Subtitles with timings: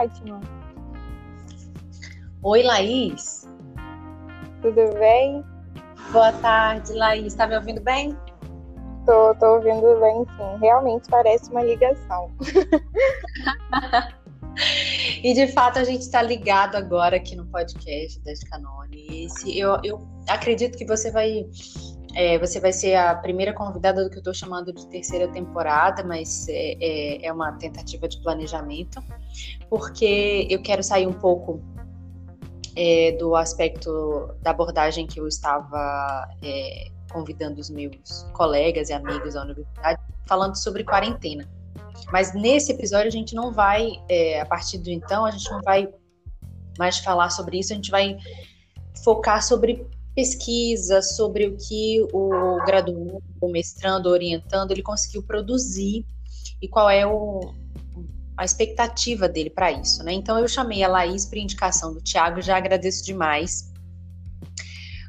[0.00, 0.40] Fátima.
[2.42, 3.46] Oi, Laís.
[4.62, 5.44] Tudo bem?
[6.10, 7.34] Boa tarde, Laís.
[7.34, 8.16] Tá me ouvindo bem?
[9.04, 10.58] Tô, tô ouvindo bem, sim.
[10.58, 12.30] Realmente parece uma ligação.
[15.22, 19.26] e de fato a gente está ligado agora aqui no podcast da Scanone.
[19.26, 21.46] Esse, eu, eu acredito que você vai
[22.14, 26.02] é, você vai ser a primeira convidada do que eu estou chamando de terceira temporada,
[26.02, 29.02] mas é, é, é, uma tentativa de planejamento,
[29.68, 31.62] porque eu quero sair um pouco
[32.76, 39.34] é, do aspecto da abordagem que eu estava é, convidando os meus colegas e amigos
[39.34, 41.48] da universidade, falando sobre quarentena.
[42.12, 45.60] Mas nesse episódio a gente não vai, é, a partir de então, a gente não
[45.62, 45.88] vai
[46.78, 48.16] mais falar sobre isso, a gente vai
[49.04, 49.86] focar sobre
[50.20, 56.04] pesquisa, sobre o que o graduando, o mestrando, orientando, ele conseguiu produzir
[56.60, 57.54] e qual é o,
[58.36, 60.12] a expectativa dele para isso, né?
[60.12, 63.72] Então eu chamei a Laís por indicação do Tiago, já agradeço demais.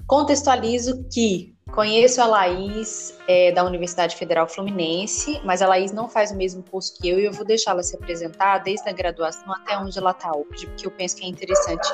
[0.08, 6.30] Contextualizo que Conheço a Laís é, da Universidade Federal Fluminense, mas a Laís não faz
[6.30, 9.78] o mesmo curso que eu e eu vou deixá-la se apresentar desde a graduação até
[9.78, 11.88] onde ela está hoje, porque eu penso que é interessante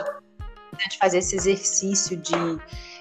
[0.99, 2.33] fazer esse exercício de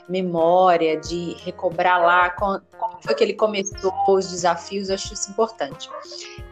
[0.09, 2.63] memória, de recobrar lá como
[3.01, 5.89] foi que ele começou, os desafios, eu acho isso importante.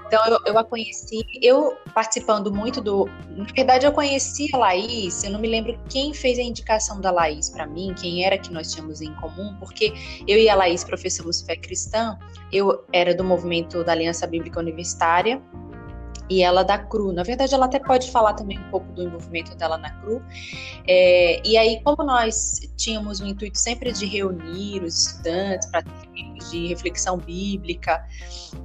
[0.07, 3.07] Então eu, eu, a conheci, eu participando muito do.
[3.31, 7.11] Na verdade, eu conheci a Laís, eu não me lembro quem fez a indicação da
[7.11, 9.93] Laís para mim, quem era que nós tínhamos em comum, porque
[10.29, 12.19] eu e a Laís professamos fé cristã,
[12.53, 15.43] eu era do movimento da Aliança Bíblica Universitária,
[16.29, 17.13] e ela da CRU.
[17.13, 20.23] Na verdade, ela até pode falar também um pouco do envolvimento dela na CRU.
[20.87, 25.85] É, e aí, como nós tínhamos o intuito sempre de reunir os estudantes para
[26.51, 28.05] de reflexão bíblica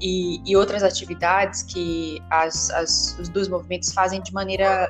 [0.02, 4.88] e, e, outras atividades que as, as, os dois movimentos fazem de maneira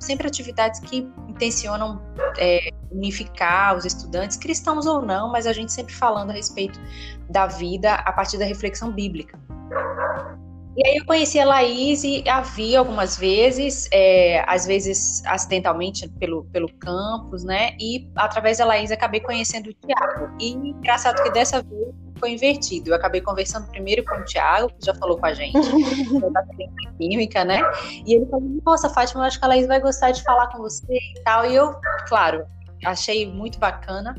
[0.00, 2.00] sempre atividades que intencionam
[2.38, 6.78] é, unificar os estudantes, cristãos ou não, mas a gente sempre falando a respeito
[7.28, 9.38] da vida a partir da reflexão bíblica.
[10.76, 16.08] E aí eu conheci a Laís e a vi algumas vezes, é, às vezes acidentalmente
[16.18, 17.76] pelo, pelo campus, né?
[17.78, 20.34] E através da Laís acabei conhecendo o Tiago.
[20.40, 22.90] E engraçado que dessa vez foi invertido.
[22.90, 25.54] Eu acabei conversando primeiro com o Tiago, que já falou com a gente,
[26.32, 26.44] da
[26.98, 27.60] química, né?
[28.04, 30.58] E ele falou: Nossa, Fátima, eu acho que a Laís vai gostar de falar com
[30.58, 31.46] você e tal.
[31.46, 31.72] E eu,
[32.08, 32.44] claro,
[32.84, 34.16] achei muito bacana.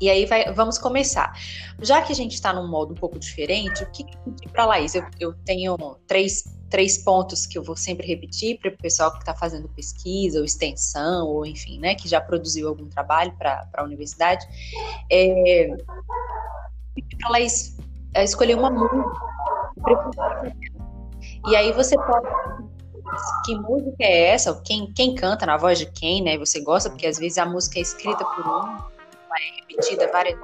[0.00, 1.32] E aí vai, vamos começar.
[1.80, 4.04] Já que a gente está num modo um pouco diferente, o que
[4.50, 4.94] para Laís?
[4.94, 9.18] Eu, eu tenho três, três pontos que eu vou sempre repetir para o pessoal que
[9.18, 13.84] está fazendo pesquisa ou extensão, ou enfim, né, que já produziu algum trabalho para a
[13.84, 14.46] universidade.
[15.12, 15.68] É,
[17.20, 17.76] para Laís
[18.14, 19.04] é, escolher uma música.
[21.46, 22.26] E aí você pode
[23.44, 24.60] que música é essa?
[24.64, 26.38] Quem, quem canta na voz de quem, né?
[26.38, 28.99] Você gosta, porque às vezes a música é escrita por um,
[29.36, 30.38] é repetida várias.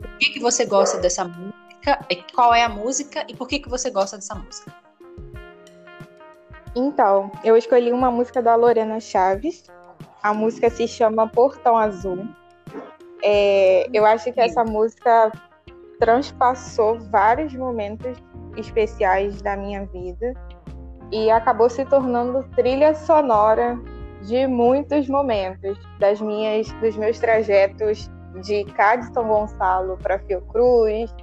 [0.00, 2.06] Por que, que você gosta dessa música?
[2.34, 4.74] Qual é a música e por que, que você gosta dessa música?
[6.74, 9.64] Então, eu escolhi uma música da Lorena Chaves.
[10.22, 12.28] A música se chama Portão Azul.
[13.22, 15.32] É, eu acho que essa música
[15.98, 18.16] transpassou vários momentos
[18.56, 20.34] especiais da minha vida
[21.10, 23.78] e acabou se tornando trilha sonora
[24.22, 28.10] de muitos momentos das minhas dos meus trajetos
[28.42, 31.14] de Cádiz São Gonçalo para Fiocruz,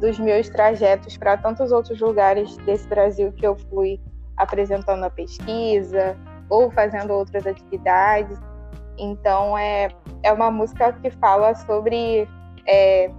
[0.00, 4.00] dos meus trajetos para tantos outros lugares desse Brasil que eu fui
[4.36, 6.16] apresentando a pesquisa
[6.50, 8.38] ou fazendo outras atividades.
[8.98, 9.88] Então é,
[10.22, 12.28] é uma música que fala sobre.
[12.66, 13.10] É,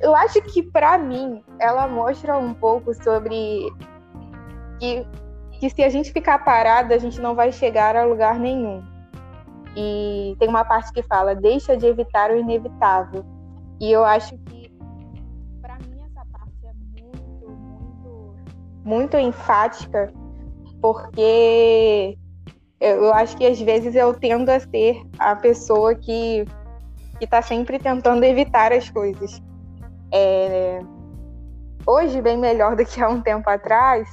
[0.00, 3.72] eu acho que para mim ela mostra um pouco sobre
[4.78, 5.06] que
[5.58, 8.82] que se a gente ficar parado, a gente não vai chegar a lugar nenhum.
[9.76, 13.24] E tem uma parte que fala: deixa de evitar o inevitável.
[13.80, 14.72] E eu acho que,
[15.60, 16.72] para mim, essa parte é
[17.02, 18.36] muito, muito,
[18.84, 20.12] muito enfática,
[20.80, 22.18] porque
[22.80, 26.44] eu acho que às vezes eu tendo a ser a pessoa que
[27.20, 29.42] está sempre tentando evitar as coisas.
[30.12, 30.80] É,
[31.86, 34.08] hoje, bem melhor do que há um tempo atrás,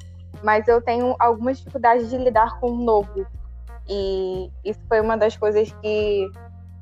[0.45, 3.25] mas eu tenho algumas dificuldades de lidar com o novo.
[3.89, 6.29] E isso foi uma das coisas que,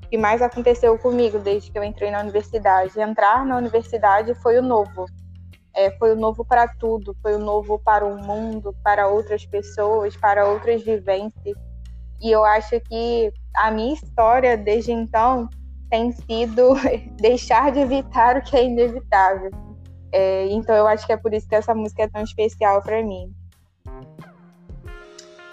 [0.10, 3.00] que mais aconteceu comigo desde que eu entrei na universidade.
[3.00, 5.06] Entrar na universidade foi o novo.
[5.74, 10.18] É, foi o novo para tudo, foi o novo para o mundo, para outras pessoas,
[10.18, 11.58] para outras vivências.
[12.22, 15.50] E eu acho que a minha história desde então
[15.90, 16.74] tem sido
[17.16, 19.52] deixar de evitar o que é inevitável.
[20.12, 23.02] É, então eu acho que é por isso que essa música é tão especial para
[23.02, 23.34] mim.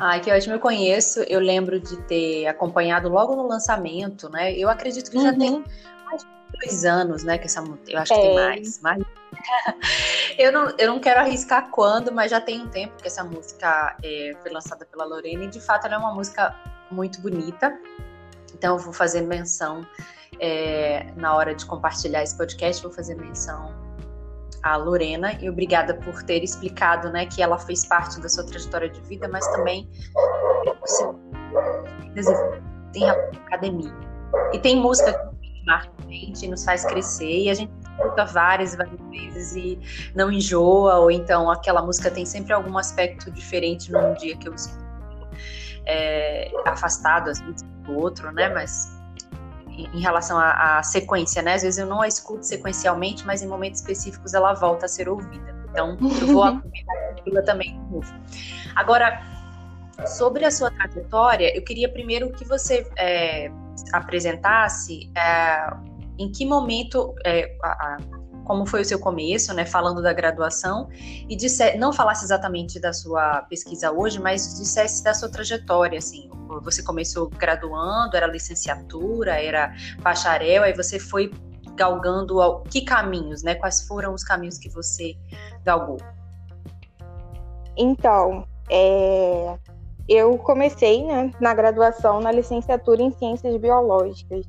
[0.01, 1.21] Ai, que ótimo, eu conheço.
[1.29, 4.53] Eu lembro de ter acompanhado logo no lançamento, né?
[4.55, 5.25] Eu acredito que uhum.
[5.25, 5.65] já tem uhum.
[6.07, 6.29] mais de
[6.59, 7.37] dois anos, né?
[7.37, 8.17] Que essa eu acho é.
[8.17, 8.81] que tem mais.
[8.81, 9.05] mais...
[10.39, 13.95] eu, não, eu não quero arriscar quando, mas já tem um tempo que essa música
[14.03, 16.57] é, foi lançada pela Lorena e de fato ela é uma música
[16.91, 17.79] muito bonita.
[18.55, 19.87] Então eu vou fazer menção
[20.39, 23.90] é, na hora de compartilhar esse podcast, vou fazer menção
[24.63, 28.89] à Lorena e obrigada por ter explicado, né, que ela fez parte da sua trajetória
[28.89, 29.89] de vida, mas também
[30.85, 32.35] você
[32.93, 33.93] tem a academia.
[34.53, 35.13] E tem música
[35.43, 40.13] que marca a gente, nos faz crescer e a gente escuta várias, várias vezes e
[40.15, 44.55] não enjoa, ou então aquela música tem sempre algum aspecto diferente num dia que eu
[44.55, 44.81] escuto.
[45.87, 48.49] É, afastado, às vezes, do outro, né?
[48.51, 49.00] Mas
[49.77, 51.55] em relação à, à, sequência, né?
[51.55, 55.09] Às vezes eu não a escuto sequencialmente, mas em momentos específicos ela volta a ser
[55.09, 55.55] ouvida.
[55.71, 58.13] Então eu vou aproveitar também de novo.
[58.75, 59.23] Agora,
[60.07, 63.51] sobre a sua trajetória, eu queria primeiro que você é,
[63.93, 65.71] apresentasse é,
[66.19, 68.20] em que momento é, a, a
[68.51, 70.89] como foi o seu começo, né, falando da graduação,
[71.29, 76.29] e disse, não falasse exatamente da sua pesquisa hoje, mas dissesse da sua trajetória, assim,
[76.61, 81.33] você começou graduando, era licenciatura, era bacharel, aí você foi
[81.77, 85.15] galgando ao, que caminhos, né, quais foram os caminhos que você
[85.65, 85.99] galgou?
[87.77, 89.57] Então, é,
[90.09, 94.45] eu comecei né, na graduação na licenciatura em Ciências Biológicas.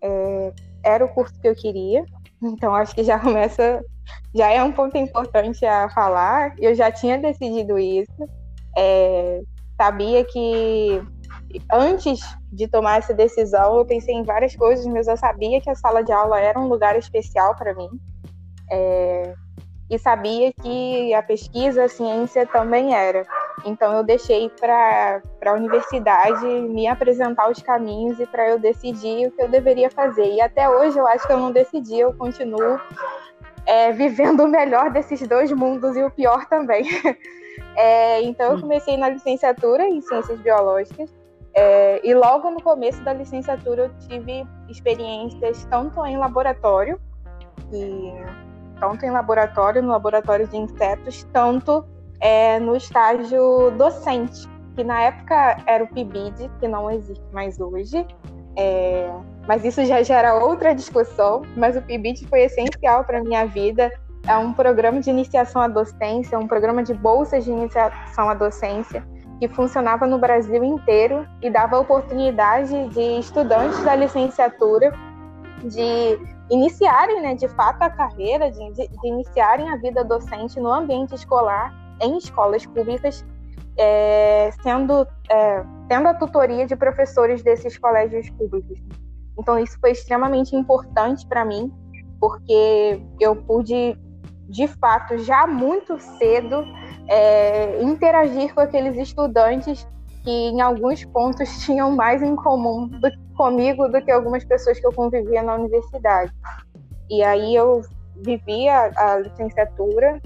[0.00, 0.52] É,
[0.84, 2.04] era o curso que eu queria,
[2.42, 3.84] então, acho que já começa,
[4.34, 6.54] já é um ponto importante a falar.
[6.58, 8.28] Eu já tinha decidido isso.
[8.76, 9.40] É,
[9.80, 11.02] sabia que
[11.72, 12.20] antes
[12.52, 16.02] de tomar essa decisão, eu pensei em várias coisas, mas eu sabia que a sala
[16.02, 17.88] de aula era um lugar especial para mim.
[18.70, 19.34] É,
[19.90, 23.26] e sabia que a pesquisa, a ciência também era.
[23.64, 29.30] Então eu deixei para a universidade me apresentar os caminhos e para eu decidir o
[29.30, 30.26] que eu deveria fazer.
[30.32, 32.80] E até hoje eu acho que eu não decidi, eu continuo
[33.66, 36.84] é, vivendo o melhor desses dois mundos e o pior também.
[37.76, 38.60] É, então eu hum.
[38.62, 41.12] comecei na licenciatura em ciências biológicas.
[41.54, 46.98] É, e logo no começo da licenciatura eu tive experiências tanto em laboratório,
[47.72, 48.12] e,
[48.80, 51.84] tanto em laboratório, no laboratório de insetos, tanto
[52.22, 58.06] é, no estágio docente, que na época era o PIBID, que não existe mais hoje.
[58.56, 59.10] É,
[59.46, 61.42] mas isso já gera outra discussão.
[61.56, 63.92] Mas o PIBID foi essencial para a minha vida.
[64.26, 69.04] É um programa de iniciação à docência, um programa de bolsas de iniciação à docência
[69.40, 74.92] que funcionava no Brasil inteiro e dava oportunidade de estudantes da licenciatura
[75.64, 76.16] de
[76.48, 81.81] iniciarem, né, de fato, a carreira, de, de iniciarem a vida docente no ambiente escolar
[82.02, 83.24] em escolas públicas,
[83.78, 88.78] é, sendo é, tendo a tutoria de professores desses colégios públicos.
[89.38, 91.72] Então isso foi extremamente importante para mim,
[92.20, 93.98] porque eu pude,
[94.48, 96.64] de fato, já muito cedo
[97.08, 99.86] é, interagir com aqueles estudantes
[100.22, 104.86] que em alguns pontos tinham mais em comum do, comigo do que algumas pessoas que
[104.86, 106.32] eu convivia na universidade.
[107.10, 107.82] E aí eu
[108.16, 110.20] vivia a licenciatura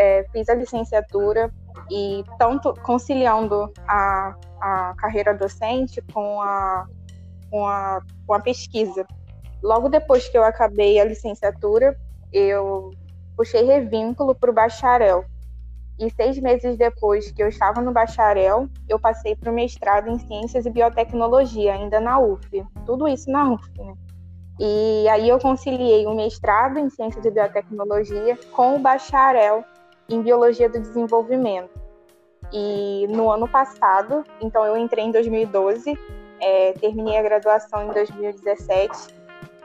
[0.00, 1.52] é, fiz a licenciatura
[1.90, 6.86] e tanto conciliando a, a carreira docente com a,
[7.50, 9.06] com, a, com a pesquisa.
[9.62, 11.94] Logo depois que eu acabei a licenciatura,
[12.32, 12.90] eu
[13.36, 15.22] puxei revínculo para o bacharel.
[15.98, 20.18] E seis meses depois que eu estava no bacharel, eu passei para o mestrado em
[20.18, 22.64] Ciências e Biotecnologia, ainda na UF.
[22.86, 23.92] Tudo isso na UF, né?
[24.58, 29.62] E aí eu conciliei o mestrado em Ciências e Biotecnologia com o bacharel
[30.10, 31.70] em Biologia do Desenvolvimento.
[32.52, 35.96] E no ano passado, então eu entrei em 2012,
[36.40, 39.14] é, terminei a graduação em 2017.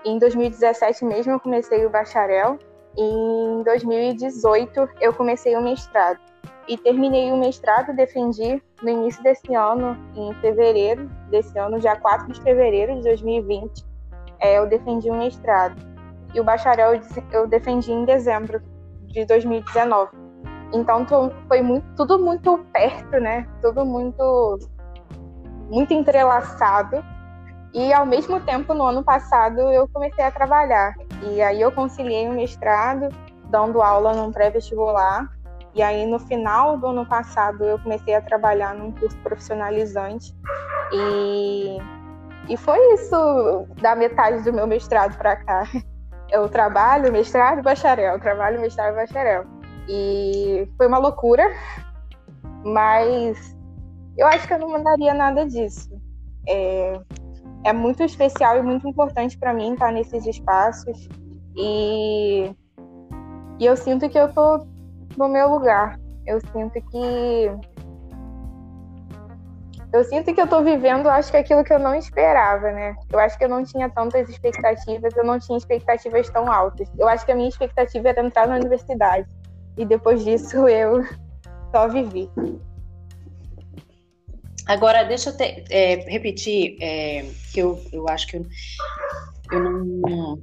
[0.06, 2.60] E em 2017 mesmo eu comecei o bacharel.
[2.98, 6.20] E em 2018 eu comecei o mestrado.
[6.68, 12.32] E terminei o mestrado, defendi no início desse ano, em fevereiro desse ano, dia 4
[12.32, 13.86] de fevereiro de 2020,
[14.40, 15.76] é, eu defendi o mestrado.
[16.34, 17.00] E o bacharel
[17.32, 18.62] eu defendi em dezembro
[19.08, 20.25] de 2019.
[20.76, 21.06] Então
[21.48, 23.48] foi muito, tudo muito perto, né?
[23.62, 24.60] Tudo muito,
[25.70, 27.04] muito entrelaçado.
[27.74, 30.94] E ao mesmo tempo, no ano passado, eu comecei a trabalhar.
[31.24, 33.08] E aí eu conciliei o mestrado,
[33.50, 35.30] dando aula num pré-vestibular.
[35.74, 40.34] E aí no final do ano passado eu comecei a trabalhar num curso profissionalizante.
[40.92, 41.78] E,
[42.50, 45.64] e foi isso da metade do meu mestrado para cá.
[46.32, 49.46] Eu trabalho, mestrado bacharel, trabalho, mestrado bacharel.
[49.88, 51.44] E foi uma loucura,
[52.64, 53.56] mas
[54.18, 55.90] eu acho que eu não mandaria nada disso.
[56.48, 57.00] É,
[57.66, 61.08] é muito especial e muito importante para mim estar nesses espaços
[61.56, 62.56] e,
[63.60, 64.66] e eu sinto que eu tô
[65.18, 66.00] no meu lugar.
[66.26, 67.52] Eu sinto que
[69.94, 72.96] eu sinto que eu tô vivendo, acho que aquilo que eu não esperava, né?
[73.10, 76.92] Eu acho que eu não tinha tantas expectativas, eu não tinha expectativas tão altas.
[77.00, 79.26] Eu acho que a minha expectativa era entrar na universidade.
[79.78, 81.04] E depois disso eu
[81.72, 82.30] só vivi.
[84.66, 88.46] Agora, deixa eu te, é, repetir, é, que eu, eu acho que eu,
[89.52, 90.42] eu não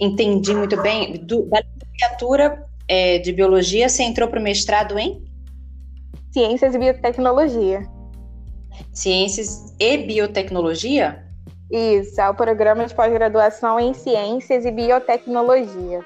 [0.00, 1.18] entendi muito bem.
[1.18, 5.22] Do, da licenciatura é, de biologia, você entrou para o mestrado em?
[6.32, 7.86] Ciências e biotecnologia.
[8.92, 11.24] Ciências e biotecnologia?
[11.70, 16.04] Isso, é o programa de pós-graduação em ciências e biotecnologia.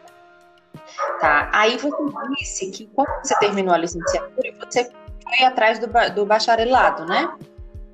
[1.21, 1.51] Tá.
[1.53, 1.97] Aí você
[2.39, 4.91] disse que quando você terminou a licenciatura, você
[5.23, 7.33] foi atrás do, do bacharelado, né?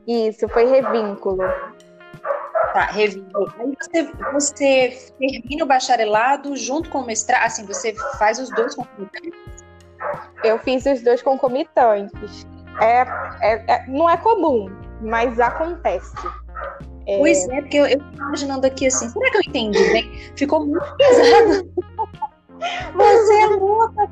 [0.06, 1.42] Isso, foi revínculo.
[2.72, 3.52] Tá, revínculo.
[3.58, 8.74] Aí você, você termina o bacharelado junto com o mestrado, assim, você faz os dois
[8.74, 9.32] concomitantes?
[10.42, 12.46] Eu fiz os dois concomitantes.
[12.80, 13.00] É,
[13.42, 16.14] é, é não é comum, mas acontece.
[17.06, 17.18] É...
[17.18, 20.32] Pois é, porque eu, eu imaginando aqui assim, será que eu entendi bem?
[20.36, 21.87] Ficou muito pesado.
[22.94, 24.08] Você é louca,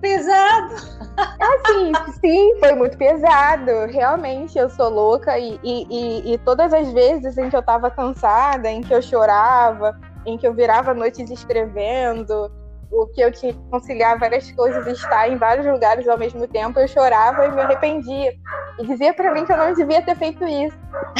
[0.00, 0.74] pesado.
[1.16, 3.86] Assim, sim, foi muito pesado.
[3.88, 8.70] Realmente, eu sou louca e, e, e, todas as vezes em que eu tava cansada,
[8.70, 12.50] em que eu chorava, em que eu virava noites escrevendo,
[12.90, 16.78] o que eu tinha que conciliar várias coisas estar em vários lugares ao mesmo tempo,
[16.78, 18.32] eu chorava e me arrependia.
[18.78, 20.76] E dizia para mim que eu não devia ter feito isso.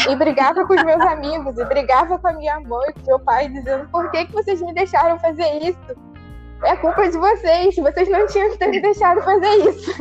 [0.09, 3.49] E brigava com os meus amigos, e brigava com a minha mãe, com meu pai,
[3.49, 6.14] dizendo: por que, que vocês me deixaram fazer isso?
[6.63, 7.77] É culpa de vocês.
[7.77, 9.93] Vocês não tinham que ter me deixado fazer isso.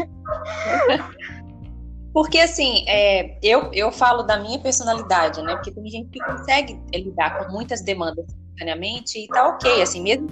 [2.13, 5.55] Porque, assim, é, eu, eu falo da minha personalidade, né?
[5.55, 10.29] Porque tem gente que consegue lidar com muitas demandas simultaneamente e tá ok, assim, mesmo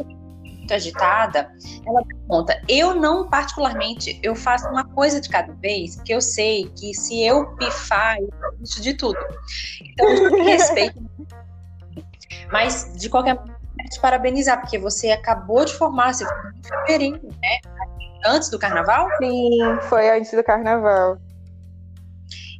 [0.71, 1.51] muito agitada,
[1.85, 2.61] ela conta.
[2.67, 7.21] Eu não, particularmente, eu faço uma coisa de cada vez, que eu sei que se
[7.23, 8.29] eu pifar, eu
[8.61, 9.19] de tudo.
[9.81, 11.01] Então, eu respeito.
[12.51, 17.21] Mas, de qualquer maneira, te parabenizar, porque você acabou de formar, você foi em fevereiro,
[17.41, 17.57] né?
[18.25, 19.07] Antes do carnaval?
[19.17, 19.59] Sim,
[19.89, 21.17] foi antes do carnaval.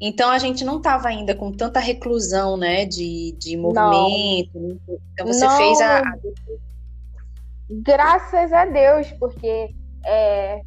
[0.01, 4.49] Então a gente não estava ainda com tanta reclusão, né, de, de movimento.
[4.55, 4.79] Não.
[5.13, 5.57] Então você não.
[5.57, 6.01] fez a.
[7.69, 9.69] Graças a Deus, porque
[10.03, 10.61] é,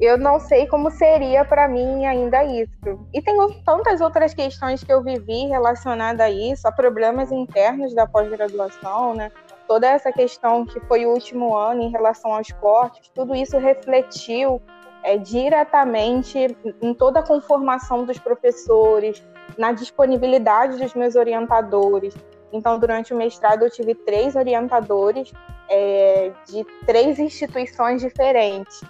[0.00, 3.06] eu não sei como seria para mim ainda isso.
[3.12, 8.06] E tem tantas outras questões que eu vivi relacionadas a isso, a problemas internos da
[8.06, 9.30] pós-graduação, né?
[9.70, 14.60] Toda essa questão que foi o último ano em relação aos cortes, tudo isso refletiu
[15.04, 19.24] é, diretamente em toda a conformação dos professores,
[19.56, 22.16] na disponibilidade dos meus orientadores.
[22.52, 25.32] Então, durante o mestrado, eu tive três orientadores
[25.68, 28.82] é, de três instituições diferentes.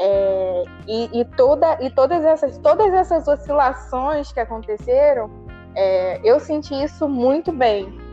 [0.00, 5.30] É, e, e, toda, e todas, essas, todas essas oscilações que aconteceram,
[5.76, 8.03] é, eu senti isso muito bem.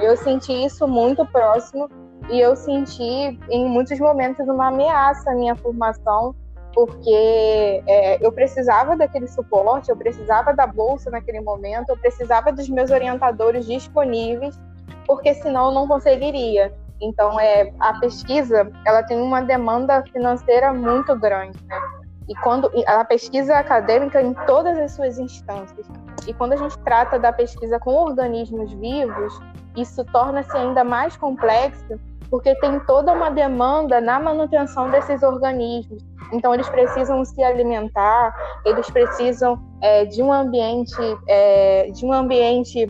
[0.00, 1.88] Eu senti isso muito próximo
[2.30, 6.34] e eu senti em muitos momentos uma ameaça à minha formação,
[6.74, 12.68] porque é, eu precisava daquele suporte, eu precisava da bolsa naquele momento, eu precisava dos
[12.68, 14.58] meus orientadores disponíveis,
[15.06, 16.74] porque senão eu não conseguiria.
[17.00, 21.80] Então, é, a pesquisa ela tem uma demanda financeira muito grande, né?
[22.28, 25.86] E quando a pesquisa acadêmica em todas as suas instâncias.
[26.26, 29.40] E quando a gente trata da pesquisa com organismos vivos,
[29.76, 36.02] isso torna-se ainda mais complexo, porque tem toda uma demanda na manutenção desses organismos.
[36.32, 40.96] Então, eles precisam se alimentar, eles precisam é, de um ambiente,
[41.28, 42.88] é, de um ambiente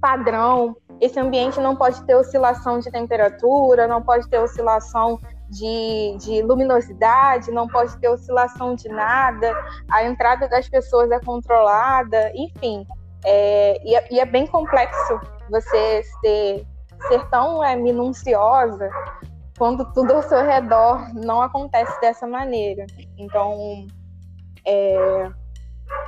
[0.00, 0.76] padrão.
[1.00, 5.18] Esse ambiente não pode ter oscilação de temperatura, não pode ter oscilação
[5.50, 9.52] de, de, luminosidade, não pode ter oscilação de nada,
[9.90, 12.86] a entrada das pessoas é controlada, enfim.
[13.24, 16.66] É, e, é, e, é, bem complexo você ser,
[17.08, 18.88] ser tão é, minuciosa
[19.58, 22.86] quando tudo ao seu redor não acontece dessa maneira.
[23.18, 23.86] Então,
[24.66, 25.30] é,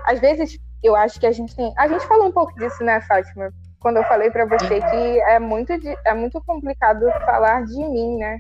[0.07, 1.73] às vezes, eu acho que a gente tem.
[1.77, 3.53] A gente falou um pouco disso, né, Fátima?
[3.81, 5.73] Quando eu falei para você que é muito,
[6.07, 8.39] é muito complicado falar de mim, né?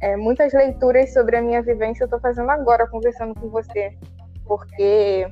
[0.00, 3.96] É, muitas leituras sobre a minha vivência eu estou fazendo agora, conversando com você,
[4.46, 5.30] porque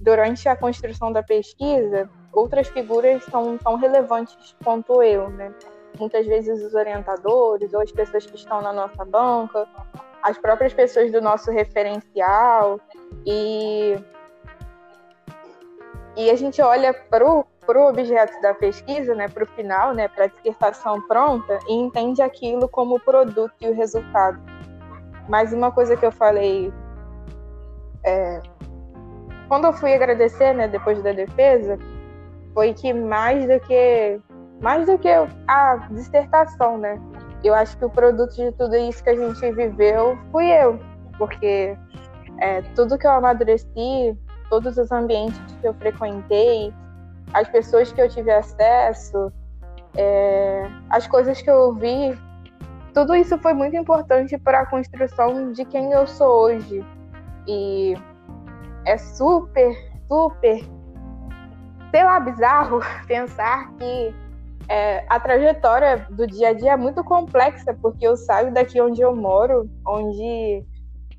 [0.00, 5.52] durante a construção da pesquisa, outras figuras são tão relevantes quanto eu, né?
[5.98, 9.68] muitas vezes os orientadores ou as pessoas que estão na nossa banca,
[10.22, 12.80] as próprias pessoas do nosso referencial
[13.26, 13.96] e
[16.14, 20.24] e a gente olha para o objeto da pesquisa, né, para o final, né, para
[20.24, 24.40] a dissertação pronta, e entende aquilo como o produto e o resultado.
[25.28, 26.72] Mas uma coisa que eu falei
[28.04, 28.40] é,
[29.48, 31.78] quando eu fui agradecer, né, depois da defesa,
[32.54, 34.20] foi que mais do que
[34.60, 35.08] mais do que
[35.48, 36.98] a dissertação, né?
[37.42, 40.78] Eu acho que o produto de tudo isso que a gente viveu fui eu,
[41.18, 41.76] porque
[42.38, 44.16] é, tudo que eu amadureci,
[44.48, 46.72] todos os ambientes que eu frequentei,
[47.32, 49.32] as pessoas que eu tive acesso,
[49.96, 52.18] é, as coisas que eu ouvi,
[52.94, 56.84] tudo isso foi muito importante para a construção de quem eu sou hoje.
[57.46, 57.94] E
[58.86, 59.74] é super,
[60.08, 60.62] super,
[61.90, 64.14] sei lá, bizarro pensar que
[64.68, 69.00] é, a trajetória do dia a dia é muito complexa, porque eu saio daqui onde
[69.00, 70.64] eu moro, onde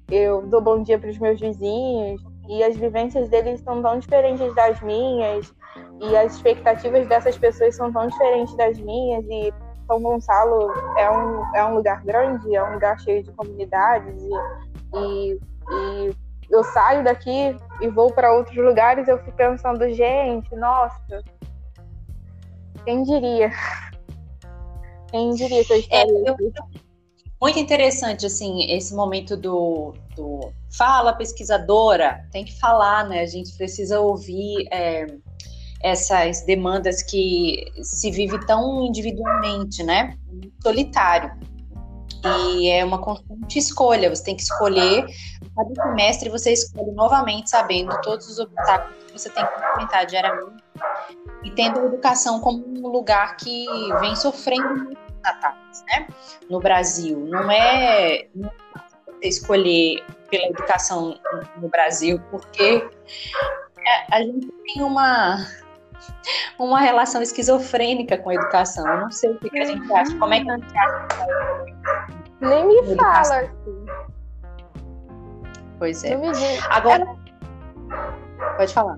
[0.09, 4.53] eu dou bom dia para os meus vizinhos, e as vivências deles são tão diferentes
[4.55, 5.53] das minhas,
[6.01, 9.53] e as expectativas dessas pessoas são tão diferentes das minhas, e
[9.87, 14.97] São Gonçalo é um, é um lugar grande, é um lugar cheio de comunidades, e,
[14.97, 15.39] e,
[15.71, 16.15] e
[16.49, 21.23] eu saio daqui e vou para outros lugares, eu fico pensando, gente, nossa,
[22.85, 23.51] quem diria?
[25.09, 26.35] Quem diria que eu estaria é, eu,
[27.41, 33.21] Muito interessante, assim, esse momento do, do fala pesquisadora, tem que falar, né?
[33.21, 35.05] A gente precisa ouvir é,
[35.83, 40.17] essas demandas que se vive tão individualmente, né?
[40.61, 41.31] Solitário.
[42.25, 45.05] E é uma constante escolha, você tem que escolher,
[45.53, 50.63] cada semestre você escolhe novamente, sabendo todos os obstáculos que você tem que enfrentar diariamente,
[51.43, 53.65] e tendo a educação como um lugar que
[53.99, 56.07] vem sofrendo muitos ataques, né?
[56.49, 57.19] No Brasil.
[57.27, 58.49] Não é, não
[59.21, 61.19] é escolher pela educação
[61.57, 62.87] no Brasil, porque
[64.11, 65.45] a gente tem uma
[66.59, 68.87] uma relação esquizofrênica com a educação.
[68.87, 70.17] Eu não sei o que, que a gente acha.
[70.17, 71.07] Como é que a gente acha?
[72.41, 73.39] Nem me fala.
[73.39, 73.85] Assim.
[75.79, 76.17] Pois é.
[76.69, 77.05] Agora.
[78.57, 78.97] Pode falar.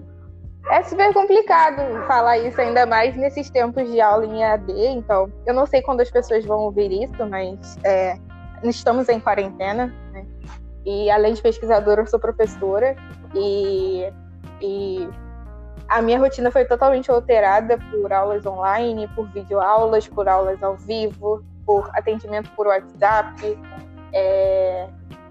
[0.69, 4.71] É super complicado falar isso, ainda mais nesses tempos de aula em EAD.
[4.71, 8.17] Então, eu não sei quando as pessoas vão ouvir isso, mas é,
[8.63, 10.25] estamos em quarentena, né?
[10.83, 12.95] E além de pesquisadora, eu sou professora.
[13.35, 14.11] E,
[14.59, 15.09] e
[15.87, 21.43] a minha rotina foi totalmente alterada por aulas online, por videoaulas, por aulas ao vivo,
[21.65, 23.57] por atendimento por WhatsApp,
[24.13, 24.87] é,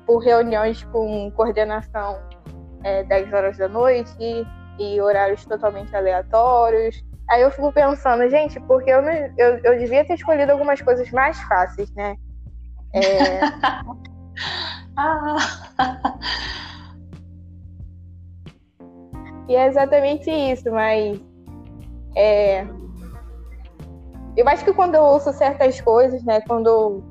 [0.06, 2.18] por reuniões com coordenação
[2.82, 4.46] é, 10 horas da noite
[4.78, 7.02] e horários totalmente aleatórios.
[7.30, 11.10] Aí eu fico pensando, gente, porque eu, não, eu, eu devia ter escolhido algumas coisas
[11.10, 12.16] mais fáceis, né?
[12.92, 13.40] É...
[14.96, 15.36] ah.
[19.48, 21.20] E é exatamente isso, mas
[22.16, 22.66] é,
[24.36, 27.02] eu acho que quando eu ouço certas coisas, né, quando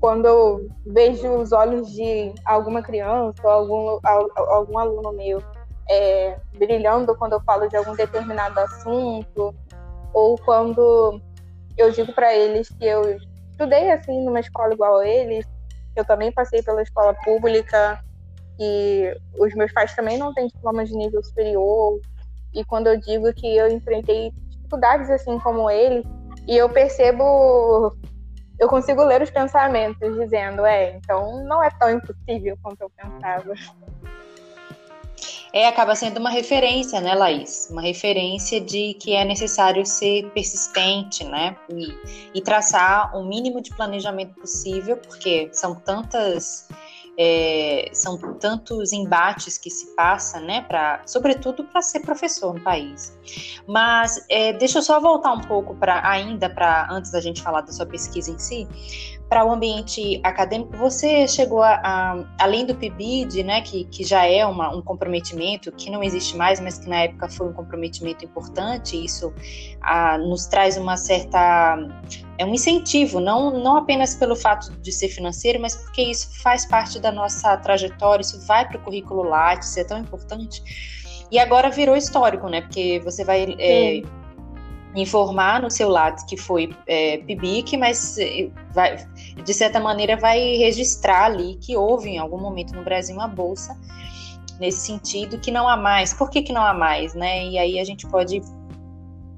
[0.00, 3.98] quando eu vejo os olhos de alguma criança ou algum,
[4.36, 5.42] algum aluno meu
[5.90, 9.54] é, brilhando quando eu falo de algum determinado assunto,
[10.12, 11.20] ou quando
[11.76, 13.18] eu digo para eles que eu
[13.50, 15.44] estudei assim numa escola igual a eles,
[15.94, 17.98] que eu também passei pela escola pública,
[18.58, 22.00] que os meus pais também não têm diploma de nível superior.
[22.52, 26.04] E quando eu digo que eu enfrentei dificuldades assim como ele,
[26.46, 27.96] e eu percebo,
[28.58, 33.54] eu consigo ler os pensamentos dizendo, é, então não é tão impossível quanto eu pensava.
[35.52, 37.68] É, acaba sendo uma referência, né, Laís?
[37.70, 41.56] Uma referência de que é necessário ser persistente, né?
[41.70, 41.94] E,
[42.34, 46.68] e traçar o mínimo de planejamento possível, porque são tantas
[47.18, 53.18] é, são tantos embates que se passa, né, para, sobretudo para ser professor no país.
[53.66, 57.62] Mas é, deixa eu só voltar um pouco para ainda para antes da gente falar
[57.62, 58.68] da sua pesquisa em si,
[59.28, 64.24] para o ambiente acadêmico, você chegou a, a, além do PIBID, né, que, que já
[64.24, 68.24] é uma, um comprometimento que não existe mais, mas que na época foi um comprometimento
[68.24, 69.32] importante, isso
[69.82, 71.76] a, nos traz uma certa
[72.38, 76.64] é um incentivo, não, não apenas pelo fato de ser financeiro, mas porque isso faz
[76.64, 80.62] parte da nossa trajetória, isso vai para o currículo Lattes, é tão importante.
[81.30, 82.62] E agora virou histórico, né?
[82.62, 84.02] Porque você vai é,
[84.94, 88.96] informar no seu lado que foi é, PIBIC, mas é, vai,
[89.42, 93.78] de certa maneira vai registrar ali que houve em algum momento no Brasil uma bolsa
[94.58, 96.12] nesse sentido que não há mais.
[96.12, 97.46] Por que, que não há mais, né?
[97.46, 98.42] E aí a gente pode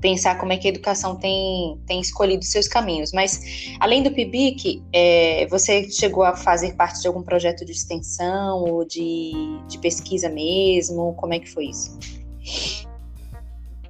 [0.00, 3.12] pensar como é que a educação tem, tem escolhido seus caminhos.
[3.12, 8.64] Mas, além do PIBIC, é, você chegou a fazer parte de algum projeto de extensão
[8.64, 9.32] ou de,
[9.68, 11.14] de pesquisa mesmo?
[11.14, 11.98] Como é que foi isso?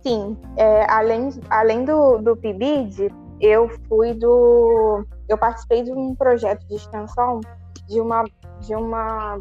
[0.03, 5.05] Sim, é, além, além do, do PIBID, eu fui do.
[5.29, 7.41] Eu participei de um projeto de extensão
[7.89, 8.25] de uma.
[8.61, 9.39] De uma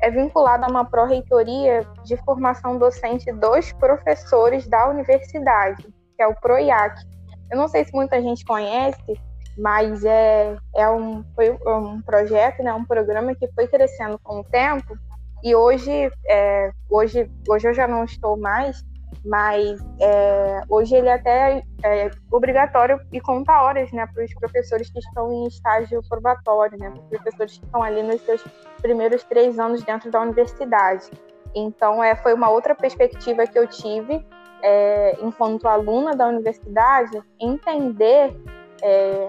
[0.00, 5.82] é vinculado a uma pró-reitoria de formação docente dos professores da universidade,
[6.16, 7.02] que é o PROIAC.
[7.50, 9.20] Eu não sei se muita gente conhece,
[9.58, 14.44] mas é, é um, foi um projeto, né, um programa que foi crescendo com o
[14.44, 14.96] tempo,
[15.42, 18.82] e hoje, é, hoje, hoje eu já não estou mais,
[19.24, 24.90] mas é, hoje ele é até é obrigatório e conta horas né, para os professores
[24.90, 28.44] que estão em estágio probatório, né, para os professores que estão ali nos seus
[28.80, 31.10] primeiros três anos dentro da universidade.
[31.54, 34.24] Então, é, foi uma outra perspectiva que eu tive
[34.62, 38.34] é, enquanto aluna da universidade, entender
[38.82, 39.28] é,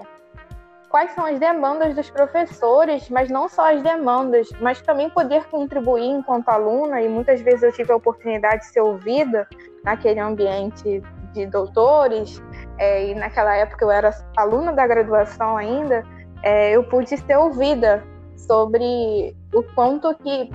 [0.88, 6.04] quais são as demandas dos professores, mas não só as demandas, mas também poder contribuir
[6.04, 9.48] enquanto aluna, e muitas vezes eu tive a oportunidade de ser ouvida
[9.84, 12.42] naquele ambiente de doutores,
[12.78, 16.04] é, e naquela época eu era aluna da graduação ainda,
[16.42, 18.02] é, eu pude ser ouvida
[18.36, 20.50] sobre o quanto que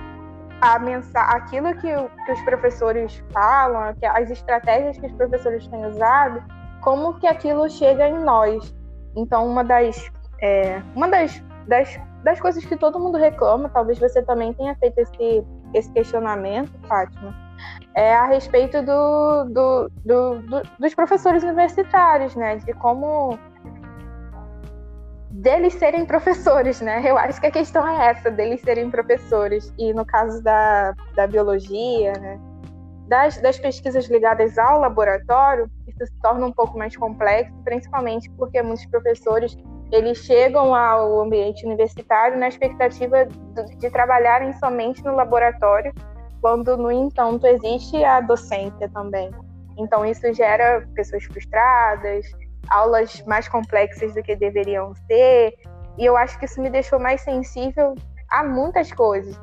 [0.60, 5.86] a mensagem, aquilo que, que os professores falam, que as estratégias que os professores têm
[5.86, 6.42] usado,
[6.82, 8.74] como que aquilo chega em nós.
[9.16, 10.10] Então, uma das
[10.40, 14.98] é, uma das, das, das coisas que todo mundo reclama, talvez você também tenha feito
[14.98, 17.34] esse, esse questionamento, Fátima,
[17.94, 22.56] é a respeito do, do, do, do dos professores universitários, né?
[22.56, 23.38] De como
[25.30, 27.02] deles serem professores, né?
[27.04, 29.72] Eu acho que a questão é essa, deles serem professores.
[29.78, 32.40] E no caso da, da biologia, né?
[33.06, 38.60] Das, das pesquisas ligadas ao laboratório, isso se torna um pouco mais complexo, principalmente porque
[38.62, 39.56] muitos professores
[39.90, 45.92] eles chegam ao ambiente universitário na expectativa de, de trabalharem somente no laboratório,
[46.40, 49.30] quando, no entanto, existe a docência também.
[49.76, 52.26] Então, isso gera pessoas frustradas,
[52.68, 55.54] aulas mais complexas do que deveriam ser,
[55.96, 57.94] e eu acho que isso me deixou mais sensível
[58.30, 59.38] a muitas coisas.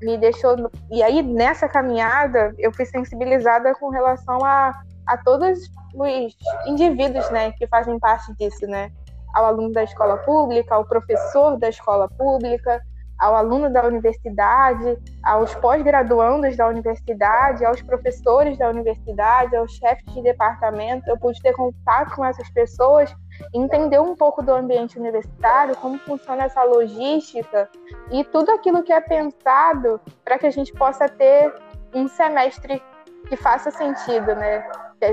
[0.00, 0.56] Me deixou.
[0.90, 4.72] E aí, nessa caminhada, eu fui sensibilizada com relação a,
[5.06, 5.58] a todos
[5.94, 8.90] os indivíduos né, que fazem parte disso, né?
[9.34, 12.80] ao aluno da escola pública, ao professor da escola pública,
[13.18, 20.22] ao aluno da universidade, aos pós-graduandos da universidade, aos professores da universidade, aos chefes de
[20.22, 21.08] departamento.
[21.10, 23.14] Eu pude ter contato com essas pessoas,
[23.52, 27.68] entender um pouco do ambiente universitário, como funciona essa logística
[28.10, 31.52] e tudo aquilo que é pensado para que a gente possa ter
[31.92, 32.80] um semestre
[33.28, 34.64] que faça sentido, né?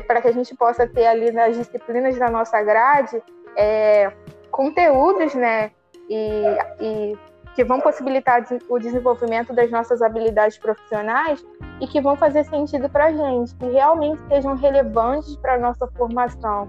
[0.08, 3.22] Para que a gente possa ter ali nas disciplinas da nossa grade
[3.58, 4.12] é,
[4.52, 5.72] conteúdos, né?
[6.10, 6.44] E,
[6.80, 7.18] e
[7.56, 11.44] que vão possibilitar o desenvolvimento das nossas habilidades profissionais
[11.80, 15.88] e que vão fazer sentido para a gente, que realmente sejam relevantes para a nossa
[15.88, 16.68] formação.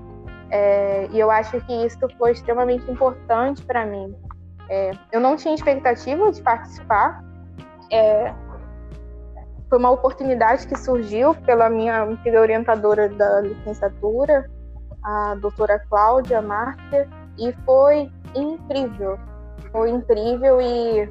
[0.48, 4.14] É, e eu acho que isso foi extremamente importante para mim.
[4.68, 7.20] É, eu não tinha expectativa de participar.
[7.90, 8.32] É,
[9.68, 14.48] foi uma oportunidade que surgiu pela minha antiga orientadora da licenciatura,
[15.02, 19.18] a doutora Cláudia Marker, e foi incrível.
[19.76, 21.06] Foi incrível e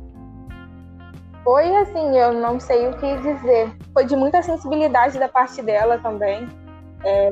[1.43, 3.71] foi assim, eu não sei o que dizer.
[3.93, 6.49] Foi de muita sensibilidade da parte dela também.
[7.03, 7.31] É,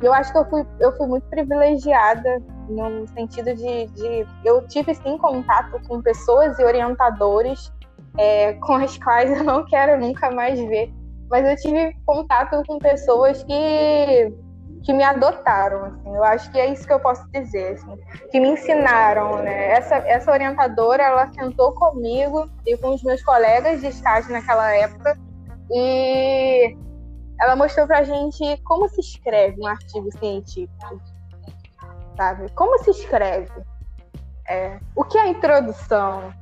[0.00, 4.94] eu acho que eu fui, eu fui muito privilegiada no sentido de, de eu tive
[4.94, 7.70] sim contato com pessoas e orientadores
[8.16, 10.90] é, com as quais eu não quero nunca mais ver,
[11.28, 14.32] mas eu tive contato com pessoas que
[14.82, 17.96] que me adotaram, assim, eu acho que é isso que eu posso dizer, assim,
[18.30, 19.72] que me ensinaram, né?
[19.72, 25.16] Essa, essa orientadora, ela sentou comigo e com os meus colegas de estágio naquela época
[25.70, 26.76] e
[27.40, 31.00] ela mostrou pra gente como se escreve um artigo científico,
[32.16, 32.50] sabe?
[32.52, 33.50] Como se escreve?
[34.48, 36.32] É, o que é introdução?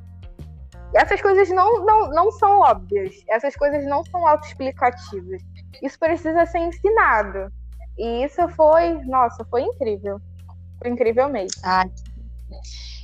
[0.95, 5.43] Essas coisas não, não, não são óbvias, essas coisas não são autoexplicativas.
[5.83, 7.53] Isso precisa ser ensinado.
[8.01, 10.19] E isso foi, nossa, foi incrível.
[10.79, 11.61] Foi incrível mesmo.
[11.63, 11.85] Ah,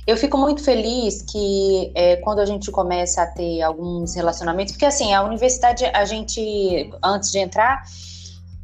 [0.07, 4.85] eu fico muito feliz que é, quando a gente começa a ter alguns relacionamentos, porque
[4.85, 7.83] assim, a universidade, a gente, antes de entrar,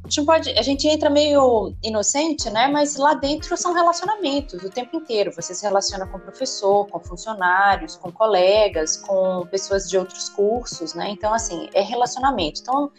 [0.03, 2.67] a gente, pode, a gente entra meio inocente, né?
[2.67, 5.31] Mas lá dentro são relacionamentos o tempo inteiro.
[5.35, 11.09] Você se relaciona com professor, com funcionários, com colegas, com pessoas de outros cursos, né?
[11.09, 12.59] Então, assim, é relacionamento.
[12.59, 12.91] Então,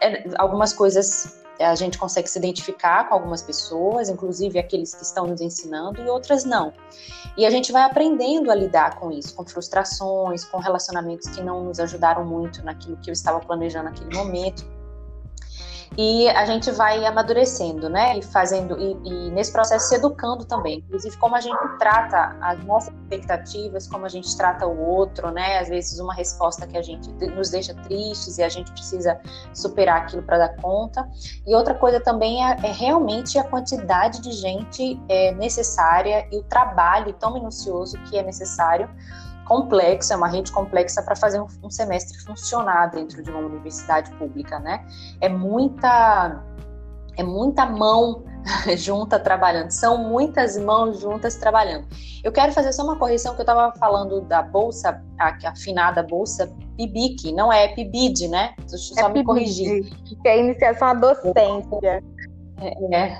[0.00, 5.26] é, algumas coisas a gente consegue se identificar com algumas pessoas, inclusive aqueles que estão
[5.26, 6.72] nos ensinando, e outras não.
[7.36, 11.64] E a gente vai aprendendo a lidar com isso, com frustrações, com relacionamentos que não
[11.64, 14.75] nos ajudaram muito naquilo que eu estava planejando naquele momento
[15.96, 18.18] e a gente vai amadurecendo, né?
[18.18, 22.62] E fazendo, e, e, nesse processo se educando também, inclusive como a gente trata as
[22.64, 25.58] nossas expectativas, como a gente trata o outro, né?
[25.58, 29.18] Às vezes uma resposta que a gente nos deixa tristes e a gente precisa
[29.54, 31.08] superar aquilo para dar conta.
[31.46, 36.42] E outra coisa também é, é realmente a quantidade de gente é, necessária e o
[36.44, 38.88] trabalho tão minucioso que é necessário
[39.46, 44.10] complexa, é uma rede complexa para fazer um, um, semestre funcionar dentro de uma universidade
[44.16, 44.84] pública, né?
[45.20, 46.44] É muita
[47.16, 48.24] é muita mão
[48.76, 51.86] junta trabalhando, são muitas mãos juntas trabalhando.
[52.22, 56.52] Eu quero fazer só uma correção que eu estava falando da bolsa, a, afinada bolsa
[56.76, 58.54] PIBIC, não é PIBID, né?
[58.58, 59.90] Deixa eu só é me corrigir.
[60.04, 62.02] Que é a iniciação à docência.
[62.60, 63.18] É,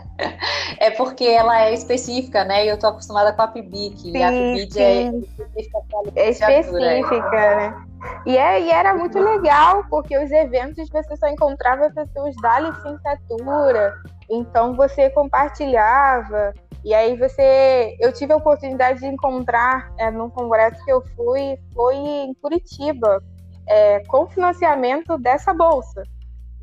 [0.86, 2.64] é porque ela é específica, né?
[2.64, 3.98] E eu tô acostumada com a PIBIC.
[3.98, 5.78] Sim, e a PIBIC é específica.
[6.16, 7.86] É específica, né?
[8.24, 13.94] E, é, e era muito legal, porque os eventos você só encontrava pessoas da licenciatura,
[14.30, 16.52] então você compartilhava.
[16.84, 17.96] E aí você.
[18.00, 23.22] Eu tive a oportunidade de encontrar é, num congresso que eu fui, foi em Curitiba,
[23.66, 26.02] é, com financiamento dessa bolsa.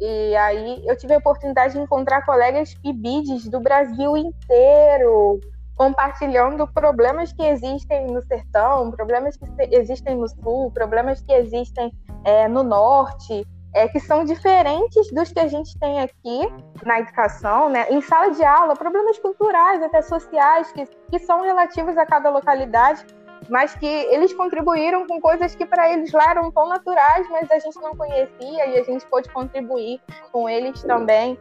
[0.06, 5.40] E aí eu tive a oportunidade de encontrar colegas PIBIDs do Brasil inteiro,
[5.78, 11.90] compartilhando problemas que existem no sertão, problemas que existem no sul, problemas que existem
[12.26, 16.52] é, no norte, é, que são diferentes dos que a gente tem aqui
[16.86, 17.88] na educação, né?
[17.90, 23.06] em sala de aula, problemas culturais, até sociais, que, que são relativos a cada localidade
[23.50, 27.60] mas que eles contribuíram com coisas que para eles lá eram tão naturais, mas a
[27.60, 30.02] gente não conhecia e a gente pôde contribuir
[30.32, 31.38] com eles também.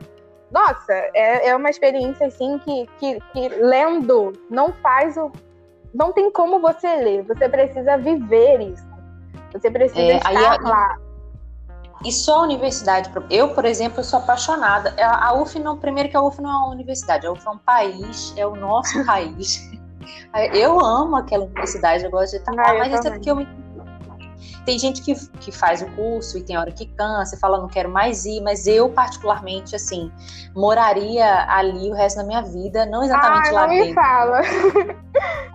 [0.51, 5.33] Nossa, é, é uma experiência assim que, que, que lendo não faz o.
[5.95, 8.93] Não tem como você ler, você precisa viver isso.
[9.53, 10.99] Você precisa é, estar aí, lá.
[12.05, 14.95] E só a universidade, eu, por exemplo, sou apaixonada.
[14.99, 17.59] A UF não, primeiro que a UF não é uma universidade, a UF é um
[17.59, 19.71] país, é o nosso país.
[20.55, 23.47] Eu amo aquela universidade, eu gosto de estar lá, mas é porque eu me
[24.65, 27.69] tem gente que, que faz o curso e tem hora que cansa e fala, não
[27.69, 30.11] quero mais ir, mas eu, particularmente, assim,
[30.55, 33.89] moraria ali o resto da minha vida, não exatamente ah, lá não dentro.
[33.89, 34.41] Me fala.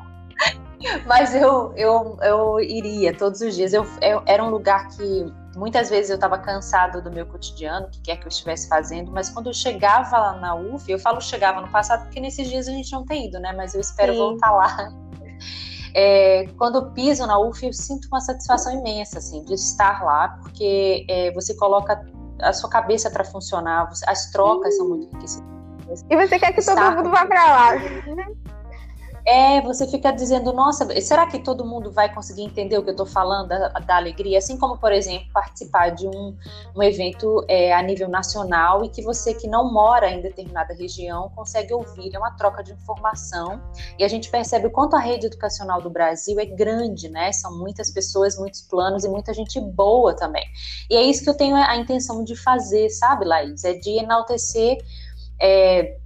[1.05, 3.73] Mas eu, eu, eu iria todos os dias.
[3.73, 7.89] Eu, eu era um lugar que muitas vezes eu estava cansado do meu cotidiano, o
[7.89, 11.19] que quer que eu estivesse fazendo, mas quando eu chegava lá na UF, eu falo
[11.19, 13.51] chegava no passado porque nesses dias a gente não tem ido, né?
[13.53, 14.19] Mas eu espero Sim.
[14.19, 14.89] voltar lá.
[15.99, 20.37] É, quando eu piso na UF, eu sinto uma satisfação imensa, assim, de estar lá,
[20.43, 22.05] porque é, você coloca
[22.39, 26.05] a sua cabeça para funcionar, as trocas são muito enriquecedoras.
[26.07, 27.71] E você quer que todo mundo vá para lá.
[29.27, 32.93] É, você fica dizendo, nossa, será que todo mundo vai conseguir entender o que eu
[32.93, 34.37] estou falando da, da, alegria?
[34.37, 36.33] Assim como, por exemplo, participar de um,
[36.73, 41.29] um evento é, a nível nacional e que você que não mora em determinada região
[41.35, 43.61] consegue ouvir, é uma troca de informação
[43.99, 47.29] e a gente percebe o quanto a rede educacional do Brasil é grande, né?
[47.33, 50.45] São muitas pessoas, muitos planos e muita gente boa também.
[50.89, 53.65] E é isso que eu tenho a intenção de fazer, sabe, Laís?
[53.65, 54.77] É de enaltecer.
[55.37, 55.97] É,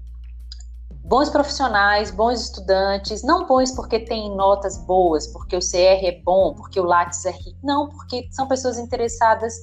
[1.11, 6.53] bons profissionais, bons estudantes, não bons porque têm notas boas, porque o CR é bom,
[6.53, 9.55] porque o Lattes é rico, não, porque são pessoas interessadas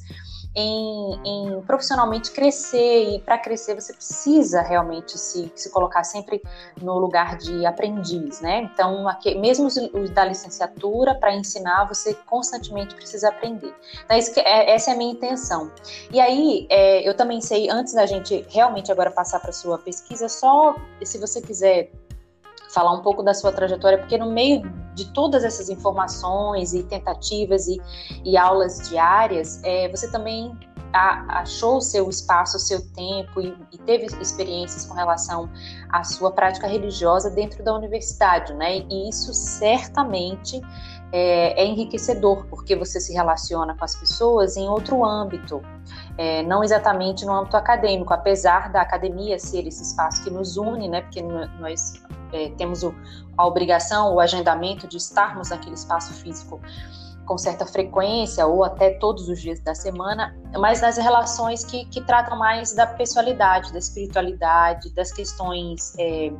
[0.55, 6.43] em, em profissionalmente crescer e para crescer você precisa realmente se, se colocar sempre
[6.81, 8.71] no lugar de aprendiz, né?
[8.73, 13.75] Então, aqui, mesmo os, os da licenciatura, para ensinar, você constantemente precisa aprender.
[14.05, 15.71] Então, é, essa é a minha intenção.
[16.11, 20.29] E aí, é, eu também sei, antes da gente realmente agora passar para sua pesquisa,
[20.29, 21.91] só se você quiser
[22.79, 24.63] falar um pouco da sua trajetória, porque no meio
[24.95, 27.81] de todas essas informações e tentativas e,
[28.25, 30.57] e aulas diárias, é, você também
[30.93, 35.51] a, achou o seu espaço, o seu tempo e, e, teve experiências com relação
[35.91, 38.79] à sua prática religiosa dentro da universidade, né?
[38.89, 40.61] E isso certamente
[41.13, 45.61] é, é enriquecedor, porque você se relaciona com as pessoas em outro âmbito,
[46.17, 50.89] é, não exatamente no âmbito acadêmico, apesar da academia ser esse espaço que nos une,
[50.89, 51.03] né?
[51.03, 52.01] Porque nós
[52.33, 52.95] é, temos o,
[53.37, 56.61] a obrigação, o agendamento de estarmos naquele espaço físico
[57.29, 62.01] com certa frequência ou até todos os dias da semana, mas nas relações que, que
[62.01, 66.33] tratam mais da pessoalidade, da espiritualidade, das questões é,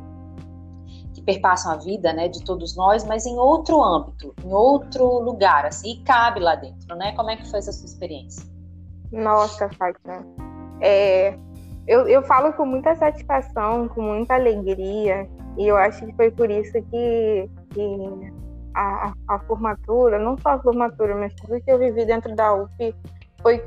[1.13, 5.63] que perpassam a vida, né, de todos nós, mas em outro âmbito, em outro lugar,
[5.65, 7.11] assim, e cabe lá dentro, né?
[7.15, 8.43] Como é que foi essa sua experiência?
[9.11, 10.25] Nossa, Fátima,
[10.81, 11.37] é,
[11.87, 16.49] eu, eu falo com muita satisfação, com muita alegria, e eu acho que foi por
[16.49, 18.31] isso que, que
[18.73, 22.95] a, a, formatura, não só a formatura, mas tudo que eu vivi dentro da UF
[23.41, 23.61] foi,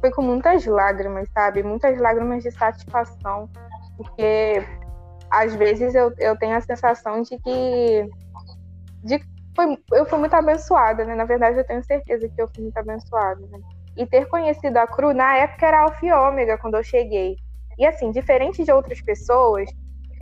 [0.00, 1.64] foi com muitas lágrimas, sabe?
[1.64, 3.50] Muitas lágrimas de satisfação,
[3.96, 4.64] porque
[5.32, 8.08] às vezes eu, eu tenho a sensação de que
[9.02, 9.20] de,
[9.56, 11.16] foi, eu fui muito abençoada, né?
[11.16, 13.58] Na verdade, eu tenho certeza que eu fui muito abençoada, né?
[13.96, 17.36] E ter conhecido a Cru, na época era Alfa e Ômega, quando eu cheguei.
[17.76, 19.68] E assim, diferente de outras pessoas,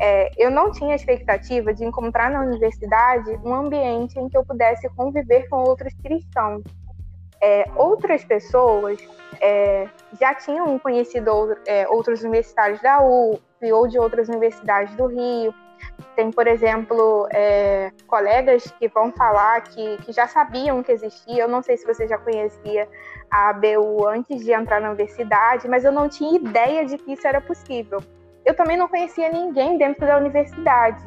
[0.00, 4.88] é, eu não tinha expectativa de encontrar na universidade um ambiente em que eu pudesse
[4.96, 6.62] conviver com outros cristãos.
[7.42, 8.98] É, outras pessoas
[9.40, 9.86] é,
[10.18, 13.40] já tinham conhecido é, outros universitários da UF
[13.72, 15.54] ou de outras universidades do Rio.
[16.16, 21.42] Tem, por exemplo, é, colegas que vão falar que, que já sabiam que existia.
[21.42, 22.88] Eu não sei se você já conhecia
[23.30, 27.26] a ABU antes de entrar na universidade, mas eu não tinha ideia de que isso
[27.26, 28.02] era possível.
[28.50, 31.00] Eu também não conhecia ninguém dentro da universidade.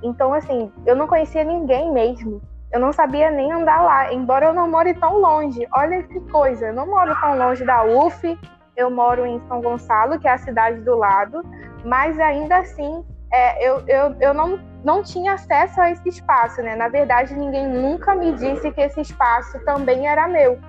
[0.00, 2.40] Então, assim, eu não conhecia ninguém mesmo.
[2.72, 5.66] Eu não sabia nem andar lá, embora eu não more tão longe.
[5.72, 8.38] Olha que coisa, eu não moro tão longe da UF,
[8.76, 11.42] eu moro em São Gonçalo, que é a cidade do lado,
[11.84, 16.76] mas ainda assim é, eu, eu, eu não, não tinha acesso a esse espaço, né?
[16.76, 20.60] Na verdade, ninguém nunca me disse que esse espaço também era meu.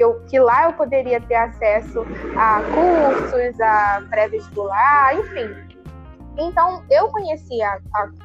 [0.00, 5.54] Que, eu, que lá eu poderia ter acesso a cursos, a pré-vestibular, enfim.
[6.38, 7.78] Então, eu conhecia,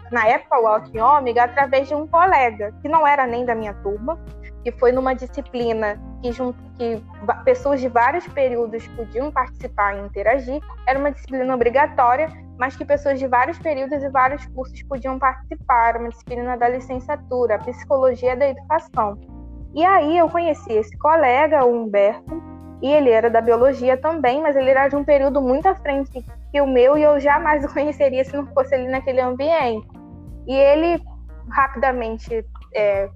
[0.10, 3.74] na época, o Alto Ômega através de um colega, que não era nem da minha
[3.74, 4.18] turma,
[4.64, 6.30] que foi numa disciplina que,
[6.78, 7.04] que
[7.44, 10.62] pessoas de vários períodos podiam participar e interagir.
[10.88, 15.90] Era uma disciplina obrigatória, mas que pessoas de vários períodos e vários cursos podiam participar.
[15.90, 19.35] Era uma disciplina da licenciatura, Psicologia da Educação.
[19.76, 22.42] E aí eu conheci esse colega, o Humberto,
[22.82, 26.26] e ele era da biologia também, mas ele era de um período muito à frente
[26.50, 29.86] que o meu e eu jamais o conheceria se não fosse ali naquele ambiente.
[30.48, 31.04] E ele
[31.50, 33.10] rapidamente é,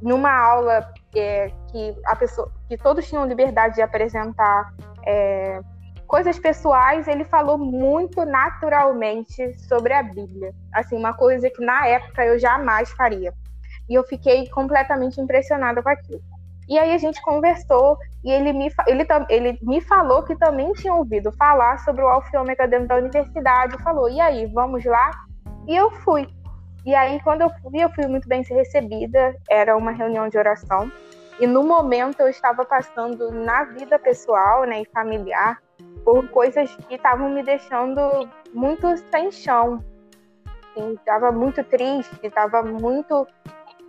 [0.00, 4.72] numa aula é, que a pessoa, que todos tinham liberdade de apresentar
[5.06, 5.60] é,
[6.06, 10.54] coisas pessoais, ele falou muito naturalmente sobre a Bíblia.
[10.72, 13.34] Assim, uma coisa que na época eu jamais faria.
[13.90, 16.22] E eu fiquei completamente impressionada com aquilo.
[16.68, 20.94] E aí a gente conversou e ele me, ele, ele me falou que também tinha
[20.94, 23.82] ouvido falar sobre o Alfa Ômega dentro da universidade.
[23.82, 25.10] Falou, e aí, vamos lá?
[25.66, 26.28] E eu fui.
[26.86, 29.34] E aí, quando eu fui, eu fui muito bem recebida.
[29.50, 30.90] Era uma reunião de oração.
[31.40, 35.58] E no momento eu estava passando na vida pessoal né, e familiar
[36.04, 39.82] por coisas que estavam me deixando muito sem chão.
[40.76, 43.26] Estava assim, muito triste, estava muito.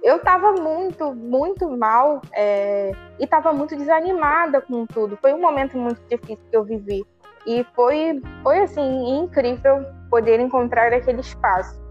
[0.03, 2.91] Eu estava muito, muito mal é...
[3.19, 5.17] e estava muito desanimada com tudo.
[5.17, 7.03] Foi um momento muito difícil que eu vivi.
[7.45, 11.81] E foi, foi assim, incrível poder encontrar aquele espaço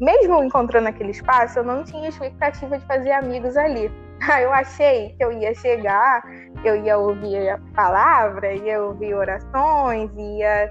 [0.00, 3.90] mesmo encontrando aquele espaço, eu não tinha expectativa de fazer amigos ali.
[4.40, 6.22] Eu achei que eu ia chegar,
[6.64, 10.70] eu ia ouvir a palavra, ia ouvir orações, ia,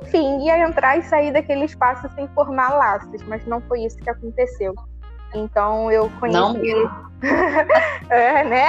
[0.00, 4.08] enfim, ia entrar e sair daquele espaço sem formar laços, mas não foi isso que
[4.08, 4.74] aconteceu.
[5.36, 6.38] Então eu conheci.
[6.38, 7.06] Não.
[8.10, 8.66] é, né?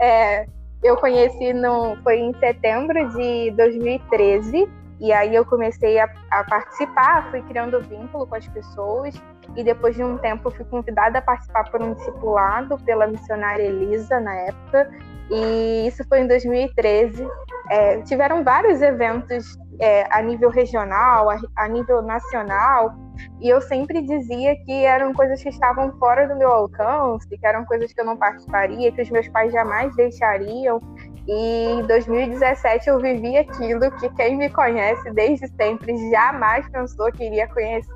[0.00, 0.46] É,
[0.82, 4.68] eu conheci no, foi em setembro de 2013
[5.00, 9.14] e aí eu comecei a, a, participar, fui criando vínculo com as pessoas
[9.56, 14.20] e depois de um tempo fui convidada a participar por um discipulado pela missionária Elisa
[14.20, 14.90] na época
[15.30, 17.26] e isso foi em 2013.
[17.70, 22.94] É, tiveram vários eventos é, a nível regional, a, a nível nacional
[23.40, 27.64] e eu sempre dizia que eram coisas que estavam fora do meu alcance, que eram
[27.64, 30.80] coisas que eu não participaria, que os meus pais jamais deixariam.
[31.26, 37.24] E em 2017 eu vivi aquilo que quem me conhece desde sempre jamais pensou que
[37.24, 37.48] iria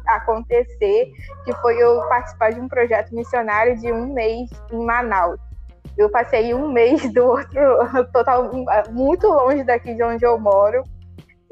[0.06, 1.10] acontecer,
[1.44, 5.40] que foi eu participar de um projeto missionário de um mês em Manaus.
[5.96, 7.60] Eu passei um mês do outro,
[8.12, 8.50] total,
[8.90, 10.82] muito longe daqui de onde eu moro,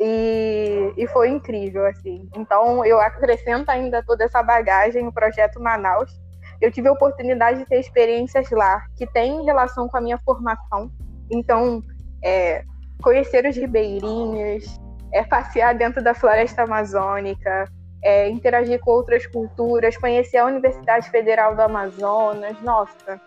[0.04, 2.28] e, e foi incrível, assim.
[2.36, 6.12] Então eu acrescento ainda toda essa bagagem no projeto Manaus.
[6.60, 10.90] Eu tive a oportunidade de ter experiências lá que têm relação com a minha formação
[11.30, 11.82] então,
[12.22, 12.64] é,
[13.02, 14.80] conhecer os ribeirinhos,
[15.12, 17.68] é, passear dentro da floresta amazônica,
[18.02, 23.20] é, interagir com outras culturas, conhecer a Universidade Federal do Amazonas, nossa,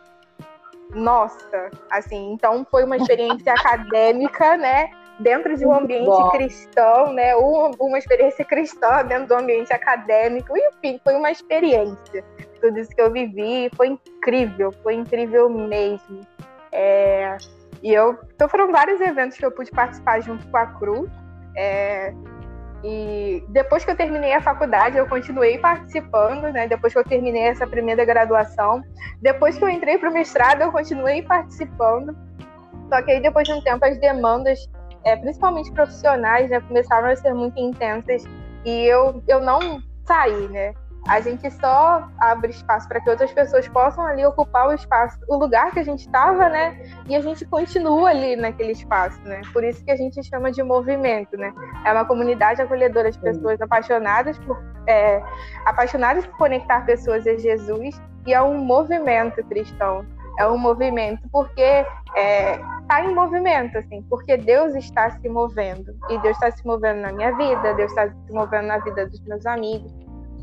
[0.94, 4.90] nossa, assim, então foi uma experiência acadêmica, né,
[5.20, 11.16] dentro de um ambiente cristão, né, uma experiência cristã dentro do ambiente acadêmico, enfim, foi
[11.16, 12.24] uma experiência.
[12.62, 16.22] Tudo isso que eu vivi foi incrível, foi incrível mesmo.
[16.72, 17.38] É,
[17.82, 18.18] e eu.
[18.36, 21.10] Então foram vários eventos que eu pude participar junto com a Cru.
[21.56, 22.14] É,
[22.84, 26.68] E depois que eu terminei a faculdade, eu continuei participando, né?
[26.68, 28.84] Depois que eu terminei essa primeira graduação,
[29.22, 32.16] depois que eu entrei para o mestrado, eu continuei participando.
[32.90, 34.60] Só que aí depois de um tempo as demandas,
[35.08, 38.24] é, principalmente profissionais, né, começaram a ser muito intensas
[38.66, 40.74] e eu, eu não saí, né?
[41.08, 45.38] A gente só abre espaço para que outras pessoas possam ali ocupar o espaço, o
[45.38, 46.78] lugar que a gente estava, né?
[47.08, 49.40] E a gente continua ali naquele espaço, né?
[49.54, 51.54] Por isso que a gente chama de movimento, né?
[51.86, 55.22] É uma comunidade acolhedora de pessoas apaixonadas por é,
[55.66, 60.06] apaixonadas por conectar pessoas a Jesus e é um movimento cristão.
[60.38, 61.86] É um movimento porque está
[62.16, 65.96] é, tá em movimento, assim, porque Deus está se movendo.
[66.10, 69.20] E Deus está se movendo na minha vida, Deus está se movendo na vida dos
[69.22, 69.92] meus amigos.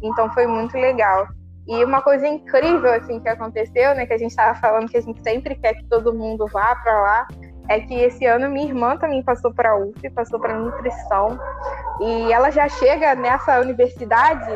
[0.03, 1.27] Então foi muito legal.
[1.67, 5.01] E uma coisa incrível assim que aconteceu, né, que a gente estava falando que a
[5.01, 7.27] gente sempre quer que todo mundo vá para lá,
[7.69, 11.39] é que esse ano minha irmã também passou para UF, passou para nutrição,
[12.01, 14.51] e ela já chega nessa universidade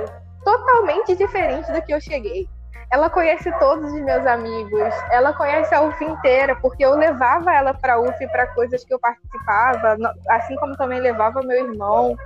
[0.45, 2.47] totalmente diferente do que eu cheguei.
[2.91, 7.75] Ela conhece todos os meus amigos, ela conhece a UF inteira, porque eu levava ela
[7.75, 9.97] para a UF para coisas que eu participava,
[10.31, 12.17] assim como também levava meu irmão.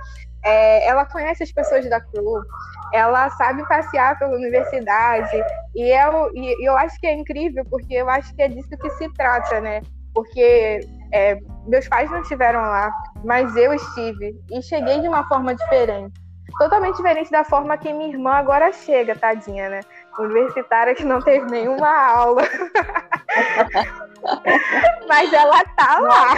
[0.45, 2.41] É, ela conhece as pessoas da CRU,
[2.93, 5.43] ela sabe passear pela universidade,
[5.75, 8.89] e eu, e eu acho que é incrível, porque eu acho que é disso que
[8.91, 9.81] se trata, né?
[10.13, 10.79] Porque
[11.11, 12.91] é, meus pais não estiveram lá,
[13.23, 16.21] mas eu estive, e cheguei de uma forma diferente.
[16.59, 19.79] Totalmente diferente da forma que minha irmã agora chega, tadinha, né?
[20.19, 22.43] Universitária que não teve nenhuma aula.
[25.07, 26.35] mas ela tá lá.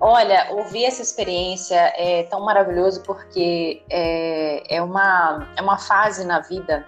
[0.00, 6.40] Olha, ouvir essa experiência é tão maravilhoso porque é, é, uma, é uma fase na
[6.40, 6.86] vida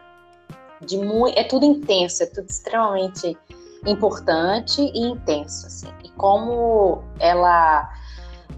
[0.81, 1.39] de muito.
[1.39, 3.37] É tudo intenso, é tudo extremamente
[3.87, 5.67] importante e intenso.
[5.67, 5.93] Assim.
[6.05, 7.91] E como ela.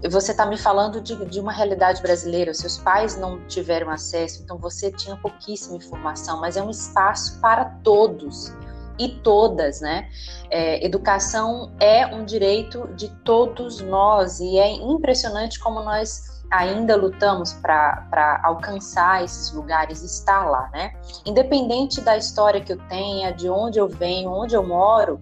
[0.09, 4.57] Você está me falando de, de uma realidade brasileira, seus pais não tiveram acesso, então
[4.57, 8.53] você tinha pouquíssima informação, mas é um espaço para todos
[8.99, 10.09] e todas, né?
[10.49, 17.53] É, educação é um direito de todos nós e é impressionante como nós ainda lutamos
[17.53, 20.93] para alcançar esses lugares, estar lá, né?
[21.25, 25.19] Independente da história que eu tenha, de onde eu venho, onde eu moro,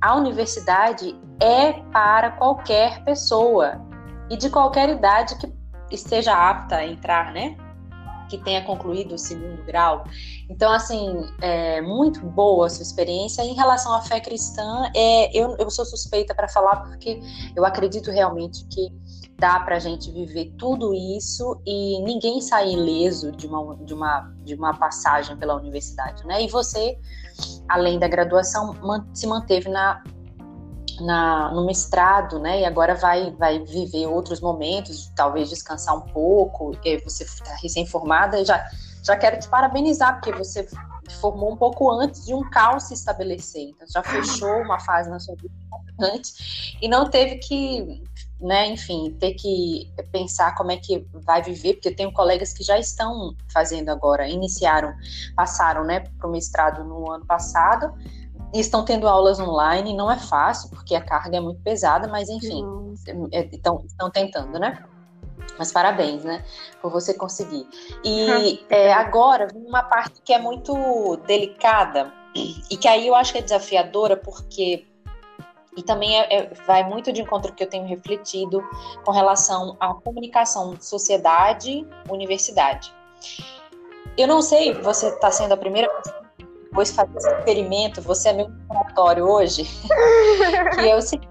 [0.00, 3.89] a universidade é para qualquer pessoa
[4.30, 5.52] e de qualquer idade que
[5.90, 7.56] esteja apta a entrar, né?
[8.30, 10.04] que tenha concluído o segundo grau.
[10.48, 13.42] Então, assim, é muito boa a sua experiência.
[13.42, 17.20] Em relação à fé cristã, é, eu, eu sou suspeita para falar porque
[17.56, 18.88] eu acredito realmente que
[19.36, 24.34] dá para a gente viver tudo isso e ninguém sair ileso de uma, de, uma,
[24.44, 26.42] de uma passagem pela universidade, né?
[26.42, 26.96] E você,
[27.68, 28.76] além da graduação,
[29.12, 30.02] se manteve na
[31.00, 32.60] na, no mestrado, né?
[32.60, 36.72] E agora vai, vai viver outros momentos, talvez descansar um pouco.
[37.04, 38.64] você está recém-formada, já,
[39.02, 40.66] já quero te parabenizar, porque você
[41.20, 43.70] formou um pouco antes de um caos se estabelecer.
[43.70, 45.54] Então, já fechou uma fase na sua vida
[46.00, 48.02] antes e não teve que,
[48.40, 52.62] né, enfim, ter que pensar como é que vai viver, porque eu tenho colegas que
[52.62, 54.94] já estão fazendo agora, iniciaram,
[55.36, 57.92] passaram, né, para o mestrado no ano passado
[58.58, 62.64] estão tendo aulas online, não é fácil, porque a carga é muito pesada, mas enfim,
[63.52, 64.84] estão é, tentando, né?
[65.58, 66.44] Mas parabéns, né?
[66.80, 67.66] Por você conseguir.
[68.04, 73.38] E é, agora, uma parte que é muito delicada, e que aí eu acho que
[73.38, 74.86] é desafiadora, porque.
[75.76, 78.60] E também é, é, vai muito de encontro que eu tenho refletido
[79.04, 82.92] com relação à comunicação sociedade-universidade.
[84.18, 86.19] Eu não sei, você está sendo a primeira pessoa
[86.70, 89.64] depois fazer esse experimento, você é meu laboratório hoje,
[90.74, 91.28] que é o seguinte,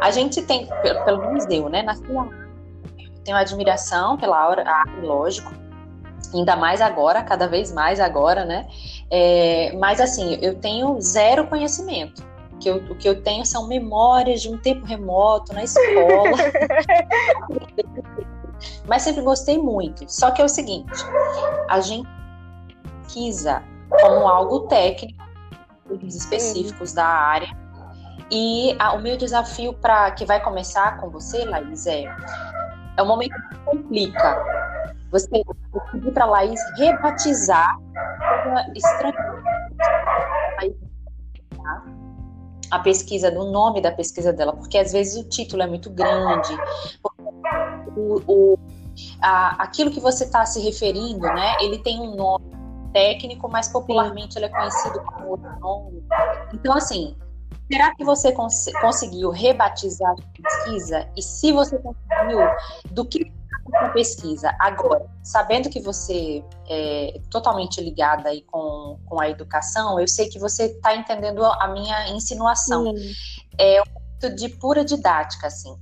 [0.00, 0.66] a gente tem,
[1.04, 2.28] pelo menos eu, né, nasci lá,
[3.24, 4.64] tenho admiração pela aura,
[5.02, 5.52] lógico,
[6.34, 8.66] ainda mais agora, cada vez mais agora, né,
[9.10, 12.24] é, mas assim, eu tenho zero conhecimento,
[12.58, 16.32] que eu, o que eu tenho são memórias de um tempo remoto na escola.
[18.88, 20.06] Mas sempre gostei muito.
[20.08, 20.90] Só que é o seguinte:
[21.68, 22.08] a gente
[23.06, 25.24] pesquisa como algo técnico,
[26.02, 27.48] específicos da área.
[28.30, 32.04] E a, o meu desafio para que vai começar com você, Laís, é,
[32.96, 34.44] é um momento que complica.
[35.12, 35.28] Você
[35.92, 37.78] pedir para a Laís rebatizar
[42.70, 46.52] a pesquisa, do nome da pesquisa dela, porque às vezes o título é muito grande,
[47.96, 48.58] o, o
[49.22, 51.56] a, aquilo que você está se referindo, né?
[51.60, 52.55] Ele tem um nome
[52.96, 56.02] técnico, mas popularmente ele é conhecido como nome.
[56.54, 57.14] Então, assim,
[57.70, 61.08] Será que você cons conseguiu rebatizar a pesquisa?
[61.16, 62.38] E se você conseguiu,
[62.92, 63.32] do que
[63.74, 70.06] a pesquisa agora, sabendo que você é totalmente ligada aí com, com a educação, eu
[70.06, 72.96] sei que você está entendendo a minha insinuação.
[72.96, 73.12] Sim.
[73.58, 75.76] É um de pura didática, assim,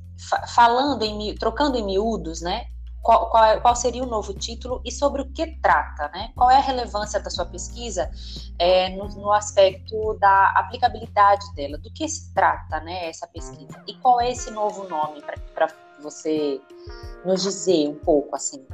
[0.55, 2.65] falando em trocando em miúdos, né?
[3.05, 6.33] Qual, qual, qual, seria o novo título e sobre o que trata, né?
[6.35, 8.11] Qual é a relevância da sua pesquisa
[8.59, 13.79] é, no, no, aspecto da aplicabilidade dela, do que se trata, né, essa pesquisa?
[13.87, 15.23] E qual é esse novo nome
[15.55, 15.69] para
[16.01, 16.59] você
[17.27, 18.67] nos dizer um pouco, assim?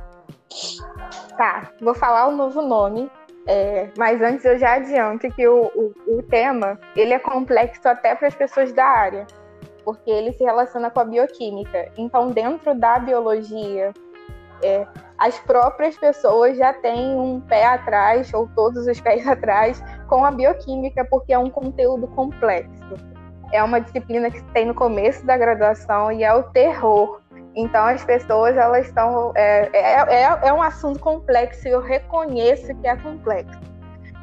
[1.37, 3.11] Tá, vou falar o novo nome,
[3.49, 8.15] é, mas antes eu já adianto que o, o, o tema ele é complexo até
[8.15, 9.27] para as pessoas da área,
[9.85, 11.91] porque ele se relaciona com a bioquímica.
[11.97, 13.93] Então, dentro da biologia
[14.63, 14.87] é,
[15.19, 20.31] as próprias pessoas já têm um pé atrás, ou todos os pés atrás, com a
[20.31, 22.95] bioquímica, porque é um conteúdo complexo.
[23.53, 27.21] É uma disciplina que tem no começo da graduação e é o terror.
[27.55, 32.75] Então as pessoas elas estão é, é, é, é um assunto complexo e eu reconheço
[32.77, 33.59] que é complexo.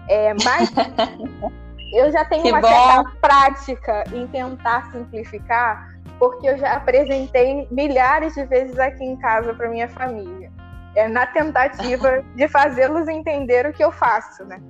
[0.08, 0.72] É, mas
[1.94, 2.68] eu já tenho que uma bom.
[2.68, 9.54] certa prática em tentar simplificar, porque eu já apresentei milhares de vezes aqui em casa
[9.54, 10.52] para minha família,
[10.96, 14.62] é, na tentativa de fazê-los entender o que eu faço, né?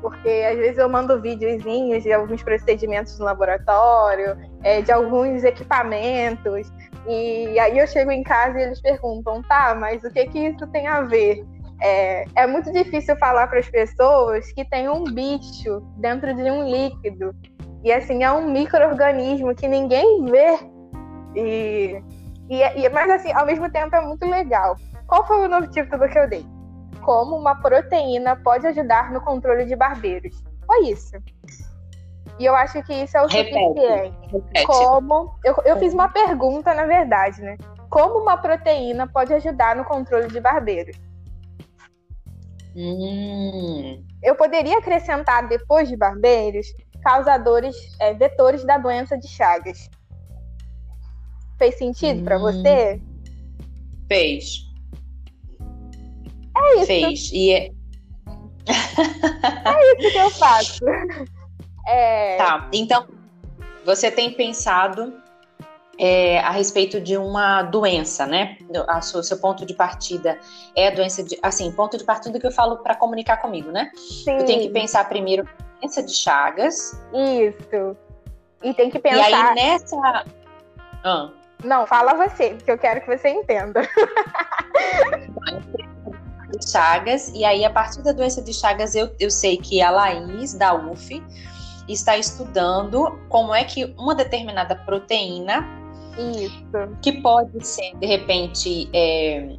[0.00, 6.70] Porque às vezes eu mando videozinhos de alguns procedimentos no laboratório, é, de alguns equipamentos,
[7.06, 10.66] e aí eu chego em casa e eles perguntam, tá, mas o que que isso
[10.68, 11.44] tem a ver?
[11.80, 16.64] É, é muito difícil falar para as pessoas que tem um bicho dentro de um
[16.64, 17.34] líquido.
[17.82, 20.58] E assim, é um microorganismo que ninguém vê
[21.34, 22.02] e,
[22.48, 24.76] e, e, mas assim, ao mesmo tempo é muito legal.
[25.06, 26.46] Qual foi o novo título que eu dei?
[27.02, 30.42] Como uma proteína pode ajudar no controle de barbeiros.
[30.66, 31.16] Foi isso.
[32.38, 34.32] E eu acho que isso é o repete, suficiente.
[34.32, 34.66] Repete.
[34.66, 35.34] Como.
[35.44, 37.56] Eu, eu fiz uma pergunta, na verdade, né?
[37.88, 40.96] Como uma proteína pode ajudar no controle de barbeiros?
[42.74, 44.04] Hum.
[44.22, 46.66] Eu poderia acrescentar, depois de barbeiros,
[47.04, 49.88] causadores, é, vetores da doença de Chagas.
[51.64, 53.00] Fez sentido hum, para você?
[54.06, 54.66] Fez.
[56.54, 56.86] É isso.
[56.86, 57.32] Fez.
[57.32, 57.70] E é...
[58.68, 60.84] é isso que eu faço.
[61.86, 62.38] É...
[62.38, 63.06] Tá, então
[63.84, 65.20] você tem pensado
[65.98, 68.56] é, a respeito de uma doença, né?
[69.14, 70.40] O seu ponto de partida
[70.74, 71.38] é a doença de.
[71.42, 73.90] Assim, ponto de partida que eu falo para comunicar comigo, né?
[73.94, 74.38] Sim.
[74.38, 75.46] Eu tenho que pensar primeiro
[75.78, 76.98] doença de Chagas.
[77.12, 77.94] Isso.
[78.62, 79.30] E tem que pensar.
[79.30, 80.24] E aí nessa.
[81.04, 81.30] Ah.
[81.62, 83.82] Não, fala você, porque eu quero que você entenda.
[86.70, 90.54] Chagas, e aí a partir da doença de Chagas eu, eu sei que a Laís,
[90.54, 91.22] da UF,
[91.88, 95.66] está estudando como é que uma determinada proteína
[96.16, 96.96] Isso.
[97.02, 99.56] que pode ser, de repente, é,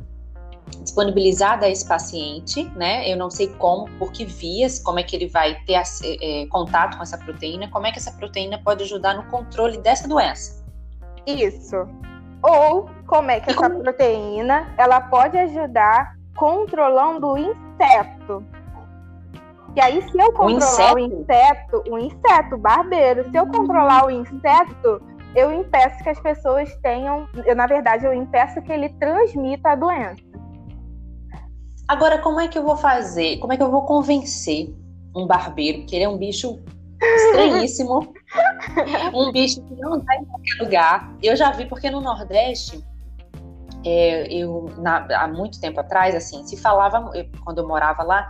[0.81, 3.09] disponibilizada a esse paciente, né?
[3.09, 6.97] Eu não sei como, por que vias, como é que ele vai ter é, contato
[6.97, 10.64] com essa proteína, como é que essa proteína pode ajudar no controle dessa doença.
[11.25, 11.87] Isso.
[12.41, 18.43] Ou como é que essa proteína ela pode ajudar controlando o inseto.
[19.75, 24.05] E aí, se eu controlar o inseto, o inseto, o inseto barbeiro, se eu controlar
[24.05, 25.01] o inseto,
[25.35, 29.75] eu impeço que as pessoas tenham, eu, na verdade, eu impeço que ele transmita a
[29.75, 30.23] doença.
[31.87, 33.37] Agora, como é que eu vou fazer?
[33.39, 34.73] Como é que eu vou convencer
[35.15, 36.59] um barbeiro, que ele é um bicho
[37.15, 38.13] estranhíssimo,
[39.13, 41.15] um bicho que não dá em qualquer lugar.
[41.21, 42.83] Eu já vi porque no Nordeste,
[43.85, 48.27] é, eu na, há muito tempo atrás, assim, se falava, eu, quando eu morava lá,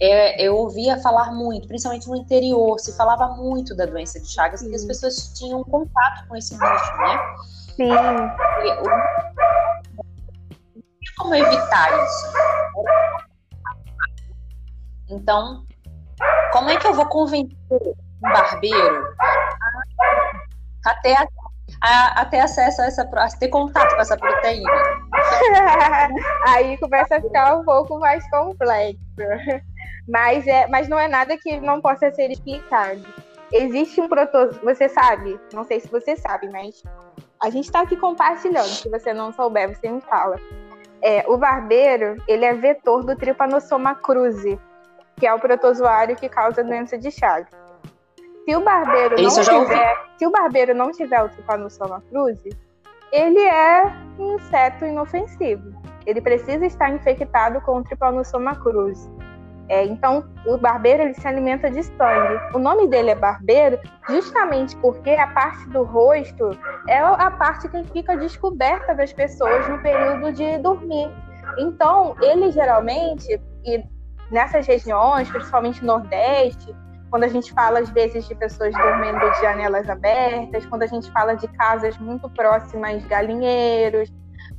[0.00, 4.60] é, eu ouvia falar muito, principalmente no interior, se falava muito da doença de Chagas,
[4.60, 4.66] Sim.
[4.66, 7.18] porque as pessoas tinham contato com esse bicho, né?
[7.76, 7.90] Sim.
[7.90, 8.74] E,
[11.16, 12.32] como evitar isso?
[15.10, 15.64] Então,
[16.52, 17.56] como é que eu vou convencer
[18.22, 19.14] barbeiro
[20.86, 21.26] a ter, a,
[21.82, 24.70] a, a ter acesso a essa, a ter contato com essa proteína?
[26.48, 28.98] Aí começa a ficar um pouco mais complexo.
[30.08, 33.02] Mas, é, mas não é nada que não possa ser explicado.
[33.52, 36.82] Existe um protótipo, você sabe, não sei se você sabe, mas
[37.40, 38.68] a gente está aqui compartilhando.
[38.68, 40.36] Se você não souber, você me fala.
[41.02, 44.58] É, o barbeiro, ele é vetor do Trypanosoma cruzi,
[45.16, 47.61] que é o protozoário que causa doença de Chagas.
[48.44, 52.50] Se o barbeiro não tiver, se o barbeiro não tiver o Trypanosoma cruzi,
[53.12, 53.84] ele é
[54.18, 55.72] um inseto inofensivo.
[56.06, 59.08] Ele precisa estar infectado com o Trypanosoma cruzi.
[59.68, 62.40] É, então, o barbeiro ele se alimenta de sangue.
[62.52, 63.78] O nome dele é barbeiro
[64.08, 66.50] justamente porque a parte do rosto
[66.88, 71.10] é a parte que fica descoberta das pessoas no período de dormir.
[71.58, 73.84] Então, ele geralmente, e
[74.30, 76.74] nessas regiões, principalmente no Nordeste,
[77.12, 81.12] quando a gente fala às vezes de pessoas dormindo de janelas abertas, quando a gente
[81.12, 84.10] fala de casas muito próximas de galinheiros,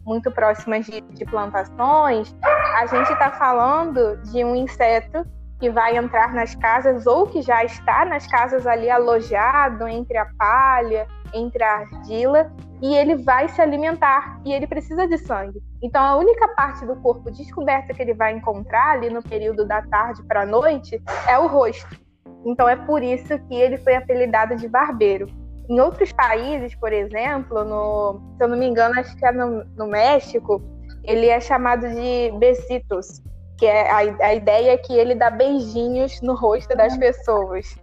[0.06, 2.36] muito próximas de, de plantações,
[2.76, 5.26] a gente está falando de um inseto
[5.60, 10.28] que vai entrar nas casas ou que já está nas casas ali alojado entre a
[10.38, 12.52] palha, entre a argila,
[12.84, 15.60] e ele vai se alimentar e ele precisa de sangue.
[15.82, 19.82] Então a única parte do corpo descoberta que ele vai encontrar ali no período da
[19.82, 22.03] tarde para a noite é o rosto.
[22.46, 25.28] Então é por isso que ele foi apelidado de barbeiro.
[25.70, 29.64] Em outros países, por exemplo, no, se eu não me engano, acho que é no,
[29.78, 30.62] no México,
[31.04, 33.22] ele é chamado de besitos,
[33.58, 37.78] que é a, a ideia é que ele dá beijinhos no rosto das pessoas.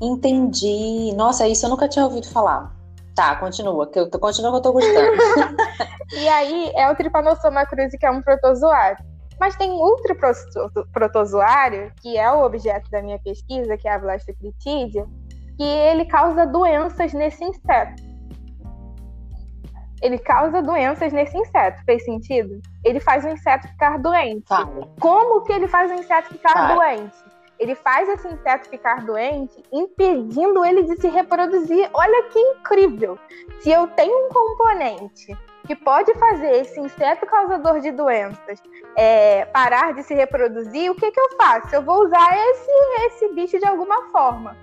[0.00, 1.14] Entendi.
[1.14, 2.74] Nossa, isso eu nunca tinha ouvido falar.
[3.14, 5.16] Tá, continua, que eu tô, continua que eu tô gostando.
[6.18, 9.11] e aí é o Trypanosoma cruzi, que é um protozoário.
[9.42, 10.16] Mas tem outro
[10.92, 15.04] protozoário, que é o objeto da minha pesquisa, que é a Blastoclitidia,
[15.56, 18.04] que ele causa doenças nesse inseto.
[20.00, 21.84] Ele causa doenças nesse inseto.
[21.84, 22.60] Fez sentido?
[22.84, 24.46] Ele faz o inseto ficar doente.
[25.00, 27.16] Como que ele faz o inseto ficar doente?
[27.58, 31.90] Ele faz esse inseto ficar doente, impedindo ele de se reproduzir.
[31.92, 33.18] Olha que incrível!
[33.58, 35.36] Se eu tenho um componente
[35.66, 38.60] que pode fazer esse inseto causador de doenças
[38.96, 41.74] é, parar de se reproduzir, o que, que eu faço?
[41.74, 42.70] Eu vou usar esse,
[43.06, 44.56] esse bicho de alguma forma.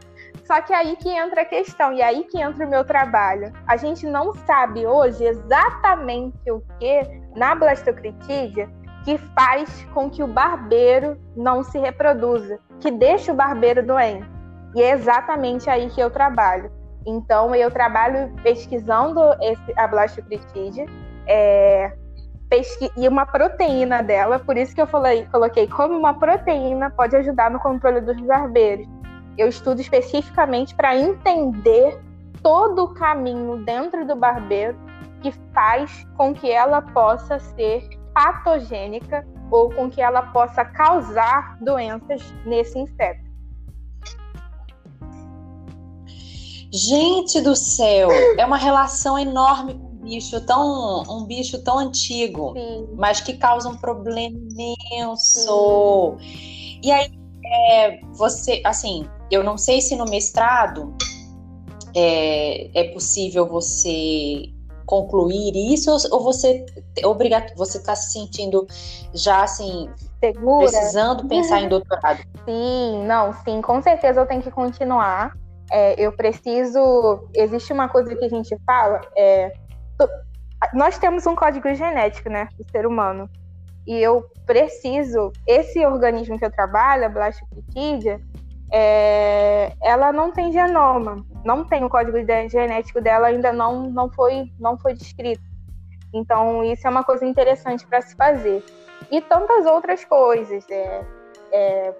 [0.45, 3.53] Só que aí que entra a questão, e aí que entra o meu trabalho.
[3.67, 7.01] A gente não sabe hoje exatamente o que
[7.35, 8.69] na blastocritídea
[9.05, 14.27] que faz com que o barbeiro não se reproduza, que deixa o barbeiro doente.
[14.75, 16.71] E é exatamente aí que eu trabalho.
[17.05, 20.85] Então, eu trabalho pesquisando esse, a blastocritídea,
[21.27, 21.93] é,
[22.49, 27.15] pesqui e uma proteína dela, por isso que eu falei, coloquei como uma proteína pode
[27.15, 28.87] ajudar no controle dos barbeiros
[29.39, 31.97] eu estudo especificamente para entender
[32.43, 34.77] todo o caminho dentro do barbeiro
[35.21, 42.21] que faz com que ela possa ser patogênica ou com que ela possa causar doenças
[42.45, 43.28] nesse inseto.
[46.71, 52.53] Gente do céu, é uma relação enorme com um bicho tão, um bicho tão antigo,
[52.53, 52.87] Sim.
[52.95, 56.17] mas que causa um problema imenso.
[56.19, 56.79] Sim.
[56.83, 57.11] E aí,
[57.43, 60.95] é, você, assim, eu não sei se no mestrado
[61.95, 64.43] é, é possível você
[64.85, 66.65] concluir isso ou você
[67.03, 68.65] obrigado você está se sentindo
[69.13, 69.87] já assim
[70.19, 75.37] segura precisando pensar em doutorado sim não sim com certeza eu tenho que continuar
[75.71, 79.53] é, eu preciso existe uma coisa que a gente fala é,
[80.73, 83.29] nós temos um código genético né do ser humano
[83.87, 88.19] e eu preciso esse organismo que eu trabalho a Blastoctidia
[88.71, 92.17] é, ela não tem genoma, não tem o código
[92.49, 95.41] genético dela ainda não não foi não foi descrito.
[96.13, 98.63] Então isso é uma coisa interessante para se fazer
[99.11, 101.05] e tantas outras coisas, é,
[101.51, 101.93] é,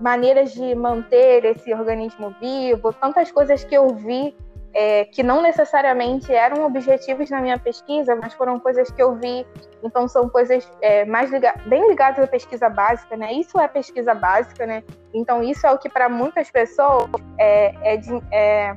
[0.00, 4.34] maneiras de manter esse organismo vivo, tantas coisas que eu vi
[4.72, 9.46] é, que não necessariamente eram objetivos na minha pesquisa, mas foram coisas que eu vi.
[9.82, 13.32] Então são coisas é, mais liga bem ligadas à pesquisa básica, né?
[13.32, 14.84] Isso é pesquisa básica, né?
[15.12, 18.76] Então isso é o que para muitas pessoas é, é, de, é,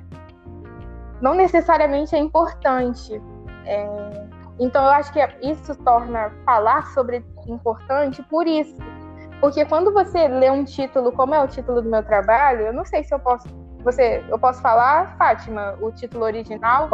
[1.21, 3.21] não necessariamente é importante.
[3.65, 3.87] É,
[4.59, 8.75] então eu acho que isso torna falar sobre importante por isso.
[9.43, 12.85] Porque quando você lê um título, como é o título do meu trabalho, eu não
[12.85, 13.45] sei se eu posso
[13.83, 16.89] você, eu posso falar, Fátima, o título original?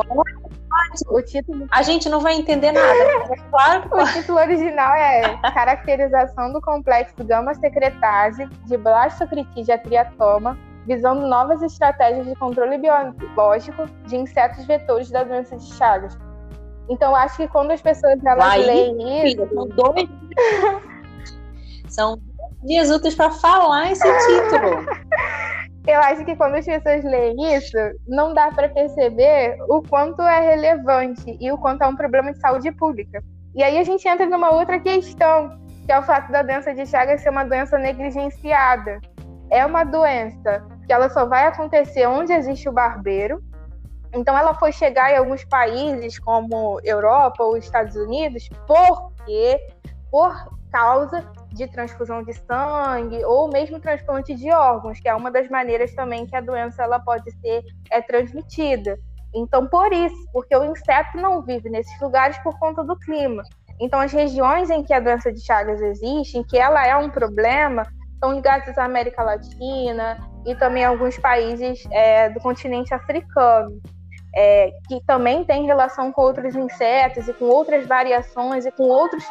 [1.12, 1.68] O título.
[1.70, 2.98] A gente não vai entender nada.
[3.52, 11.28] claro que O título original é Caracterização do complexo gama secretase de blastocritídea triatoma, visando
[11.28, 16.18] novas estratégias de controle biológico de insetos vetores da doença de Chagas.
[16.90, 19.48] Então, acho que quando as pessoas elas leem isso.
[19.54, 20.10] São dois.
[21.88, 22.29] São
[22.64, 24.86] dias úteis para falar esse título.
[25.88, 30.40] eu acho que quando as pessoas leem isso, não dá para perceber o quanto é
[30.40, 33.24] relevante e o quanto é um problema de saúde pública.
[33.56, 36.86] E aí a gente entra numa outra questão, que é o fato da doença de
[36.86, 39.00] Chagas ser uma doença negligenciada.
[39.50, 43.42] É uma doença que ela só vai acontecer onde existe o barbeiro.
[44.14, 49.60] Então ela foi chegar em alguns países como Europa ou Estados Unidos porque
[50.12, 50.36] por
[50.72, 55.94] causa de transfusão de sangue ou mesmo transplante de órgãos, que é uma das maneiras
[55.94, 58.98] também que a doença ela pode ser é, transmitida.
[59.34, 63.44] Então, por isso, porque o inseto não vive nesses lugares por conta do clima.
[63.80, 67.10] Então, as regiões em que a doença de Chagas existe, em que ela é um
[67.10, 73.80] problema, estão ligadas à América Latina e também alguns países é, do continente africano
[74.36, 79.28] é, que também tem relação com outros insetos e com outras variações e com outros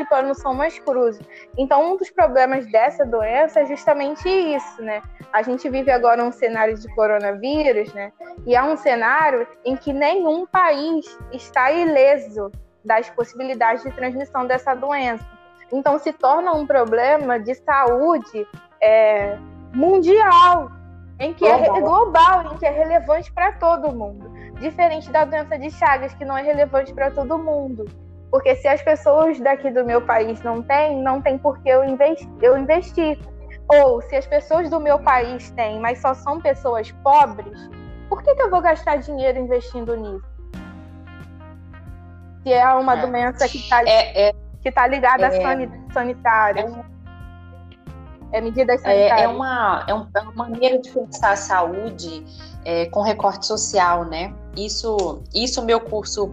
[0.55, 1.25] mais cruzes.
[1.57, 5.03] Então, um dos problemas dessa doença é justamente isso, né?
[5.33, 8.13] A gente vive agora um cenário de coronavírus, né?
[8.47, 12.51] E é um cenário em que nenhum país está ileso
[12.85, 15.25] das possibilidades de transmissão dessa doença.
[15.73, 18.47] Então, se torna um problema de saúde
[18.81, 19.37] é,
[19.75, 20.71] mundial,
[21.21, 21.77] em que global.
[21.77, 24.38] é global, em que é relevante para todo mundo.
[24.61, 27.85] Diferente da doença de Chagas, que não é relevante para todo mundo.
[28.31, 31.85] Porque se as pessoas daqui do meu país não têm, não tem por que eu,
[31.85, 33.19] investi eu investir.
[33.69, 37.69] Ou se as pessoas do meu país têm, mas só são pessoas pobres,
[38.09, 40.25] por que, que eu vou gastar dinheiro investindo nisso?
[42.43, 43.07] Se é uma é.
[43.07, 44.33] doença que está é, é,
[44.63, 45.93] que tá ligada à é.
[45.93, 46.85] sanitária.
[48.33, 49.21] É, medidas sanitárias.
[49.21, 52.25] É, é, uma, é, uma maneira de pensar a saúde
[52.69, 54.35] é, com recorte social, né?
[54.55, 56.31] Isso, isso meu curso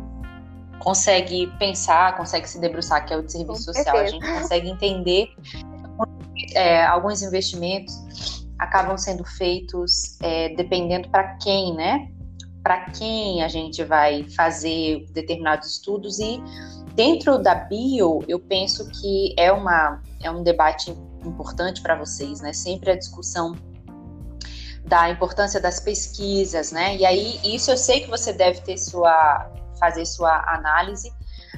[0.79, 3.95] consegue pensar, consegue se debruçar, que é o de serviço social.
[3.95, 5.29] A gente consegue entender
[6.53, 12.11] é, alguns investimentos acabam sendo feitos é, dependendo para quem, né?
[12.61, 16.43] Para quem a gente vai fazer determinados estudos e
[16.95, 20.91] dentro da bio eu penso que é uma é um debate
[21.23, 22.51] importante para vocês, né?
[22.51, 23.55] Sempre a discussão
[24.85, 26.95] da importância das pesquisas, né?
[26.95, 31.11] E aí isso eu sei que você deve ter sua fazer sua análise,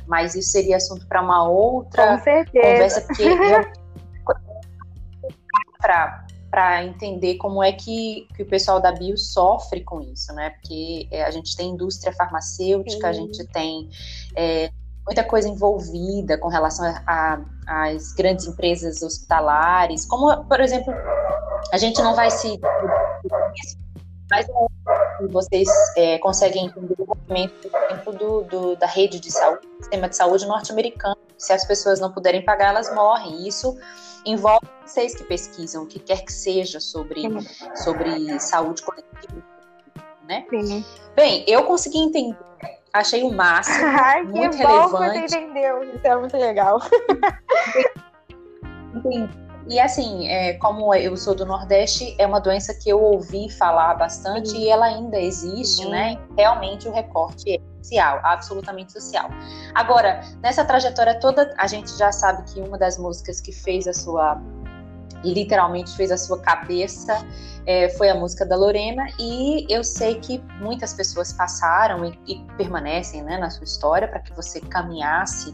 [0.08, 3.24] mas isso seria assunto para uma outra conversa porque
[5.80, 10.52] para para entender como é que, que, o pessoal da bio sofre com isso, né?
[10.52, 13.06] Porque é, a gente tem indústria farmacêutica, Sim.
[13.06, 13.90] a gente tem
[14.34, 14.72] é,
[15.08, 16.86] muita coisa envolvida com relação
[17.66, 20.93] às grandes empresas hospitalares, como, por exemplo,
[21.72, 22.60] a gente não vai se.
[24.30, 24.45] Mas
[25.30, 30.10] vocês é, conseguem entender o movimento, por exemplo, do, do, da rede de saúde, sistema
[30.10, 31.18] de saúde norte-americano.
[31.38, 33.47] Se as pessoas não puderem pagar, elas morrem.
[33.47, 33.78] Isso
[34.26, 37.24] envolve vocês que pesquisam, o que quer que seja sobre,
[37.76, 39.41] sobre saúde coletiva.
[40.28, 40.45] Né?
[40.49, 40.86] Sim.
[41.16, 42.38] Bem, eu consegui entender
[42.98, 43.86] Achei o máximo.
[43.86, 44.91] Ai, muito que relevante.
[44.91, 45.84] bom que você entendeu.
[45.84, 46.80] Isso é muito legal.
[49.70, 53.95] E assim, é, como eu sou do Nordeste, é uma doença que eu ouvi falar
[53.95, 54.62] bastante Sim.
[54.62, 55.89] e ela ainda existe, Sim.
[55.89, 56.18] né?
[56.38, 59.30] Realmente o recorte é social, absolutamente social.
[59.76, 63.93] Agora, nessa trajetória toda, a gente já sabe que uma das músicas que fez a
[63.93, 64.41] sua
[65.24, 67.26] literalmente fez a sua cabeça,
[67.65, 72.39] é, foi a música da Lorena, e eu sei que muitas pessoas passaram e, e
[72.57, 75.53] permanecem né, na sua história para que você caminhasse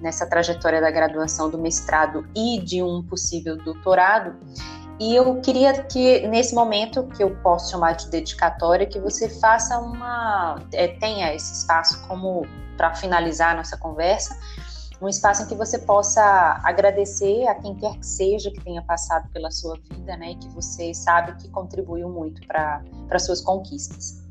[0.00, 4.36] nessa trajetória da graduação, do mestrado e de um possível doutorado.
[5.00, 9.78] E eu queria que, nesse momento, que eu posso chamar de dedicatória, que você faça
[9.78, 10.60] uma.
[10.72, 12.46] É, tenha esse espaço como
[12.76, 14.38] para finalizar a nossa conversa,
[15.02, 19.28] um espaço em que você possa agradecer a quem quer que seja que tenha passado
[19.32, 24.22] pela sua vida, né, e que você sabe que contribuiu muito para suas conquistas.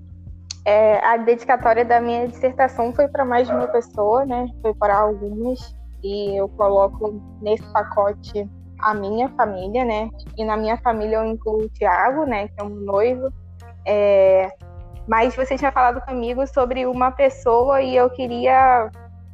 [0.64, 4.98] É, a dedicatória da minha dissertação foi para mais de uma pessoa, né, foi para
[4.98, 8.50] algumas, e eu coloco nesse pacote
[8.80, 12.64] a minha família, né, e na minha família eu incluo o Tiago, né, que é
[12.64, 13.30] um noivo,
[13.86, 14.50] é,
[15.06, 18.90] mas você tinha falado comigo sobre uma pessoa e eu queria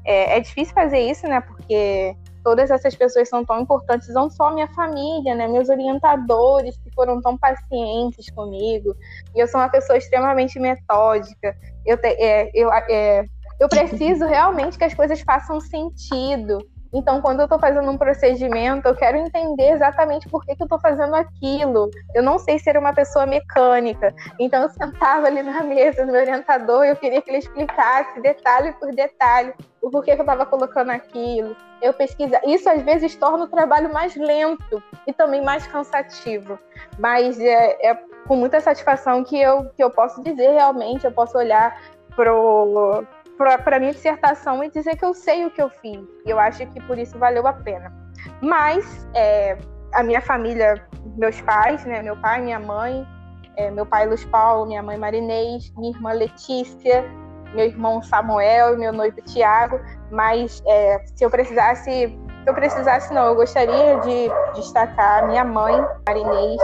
[0.08, 1.42] é, é difícil fazer isso, né?
[1.42, 5.50] Porque todas essas pessoas são tão importantes, não só minha família, né?
[5.50, 8.96] Meus orientadores que foram tão pacientes comigo.
[9.36, 11.54] E eu sou uma pessoa extremamente metódica.
[11.86, 13.26] Eu, te, é, eu, é,
[13.60, 16.60] eu preciso realmente que as coisas façam sentido.
[16.98, 20.66] Então, quando eu estou fazendo um procedimento, eu quero entender exatamente por que, que eu
[20.66, 21.92] estou fazendo aquilo.
[22.16, 24.16] Eu não sei ser uma pessoa mecânica.
[24.40, 28.20] Então, eu sentava ali na mesa do meu orientador e eu queria que ele explicasse
[28.20, 31.56] detalhe por detalhe o porquê que eu estava colocando aquilo.
[31.84, 32.42] Eu pesquisa.
[32.44, 36.58] Isso às vezes torna o trabalho mais lento e também mais cansativo.
[36.98, 37.96] Mas é, é
[38.28, 41.80] com muita satisfação que eu, que eu posso dizer realmente, eu posso olhar
[42.16, 43.06] pro
[43.38, 46.00] para minha dissertação e dizer que eu sei o que eu fiz.
[46.26, 47.94] E eu acho que por isso valeu a pena.
[48.42, 49.58] Mas é,
[49.94, 50.84] a minha família,
[51.16, 53.08] meus pais, né, meu pai, minha mãe,
[53.56, 57.06] é, meu pai Luiz Paulo, minha mãe Marinês, minha irmã Letícia,
[57.54, 59.80] meu irmão Samuel meu noivo Tiago.
[60.12, 62.18] Mas é, se eu precisasse
[62.48, 63.26] eu precisasse, não.
[63.26, 65.74] Eu gostaria de destacar minha mãe,
[66.08, 66.62] Marinês,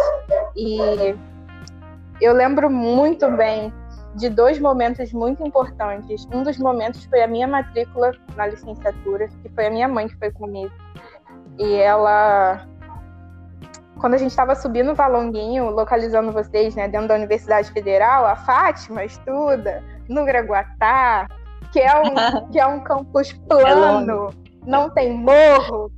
[0.56, 1.14] e
[2.22, 3.72] eu lembro muito bem
[4.16, 6.28] de dois momentos muito importantes.
[6.32, 10.16] Um dos momentos foi a minha matrícula na licenciatura, que foi a minha mãe que
[10.18, 10.72] foi comigo.
[11.58, 12.68] E ela
[14.00, 18.36] quando a gente estava subindo o Valonguinho, localizando vocês, né, dentro da Universidade Federal, a
[18.36, 21.28] Fátima estuda no Graguatá,
[21.72, 22.14] que é um,
[22.52, 25.90] que é um campus plano, é não tem morro.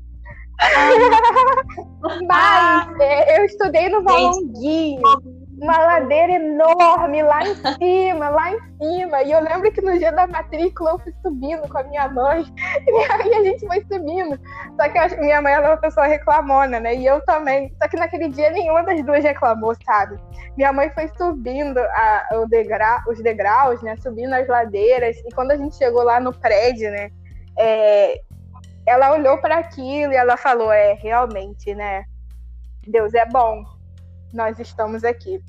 [2.27, 5.01] Mas é, eu estudei no Valonguinho
[5.57, 9.21] uma ladeira enorme lá em cima, lá em cima.
[9.23, 12.43] E eu lembro que no dia da matrícula eu fui subindo com a minha mãe
[12.85, 14.39] e a gente foi subindo.
[14.79, 16.95] Só que a minha mãe era uma pessoa reclamona, né?
[16.95, 17.73] E eu também.
[17.81, 20.19] Só que naquele dia nenhuma das duas reclamou, sabe?
[20.57, 23.95] Minha mãe foi subindo a, o degra, os degraus, né?
[23.97, 25.17] Subindo as ladeiras.
[25.17, 27.09] E quando a gente chegou lá no prédio, né?
[27.57, 28.19] É,
[28.85, 32.03] ela olhou para aquilo e ela falou: É, realmente, né?
[32.87, 33.74] Deus é bom
[34.35, 35.41] nós estamos aqui.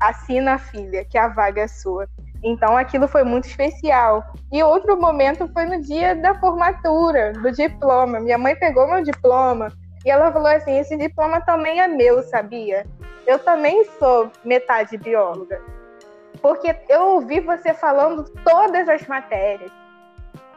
[0.00, 2.08] Assina, filha, que a vaga é sua.
[2.42, 4.24] Então aquilo foi muito especial.
[4.52, 8.20] E outro momento foi no dia da formatura, do diploma.
[8.20, 9.72] Minha mãe pegou meu diploma
[10.04, 12.84] e ela falou assim: esse diploma também é meu, sabia?
[13.26, 15.60] Eu também sou metade bióloga.
[16.40, 19.70] Porque eu ouvi você falando todas as matérias.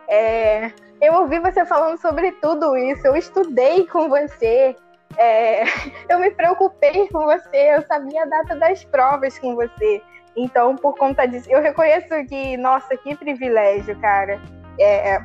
[0.07, 3.05] É, eu ouvi você falando sobre tudo isso.
[3.05, 4.76] Eu estudei com você.
[5.18, 5.64] É,
[6.10, 10.01] eu me preocupei com você, eu sabia a data das provas com você.
[10.36, 14.39] Então, por conta disso, eu reconheço que, nossa, que privilégio, cara,
[14.80, 15.20] é,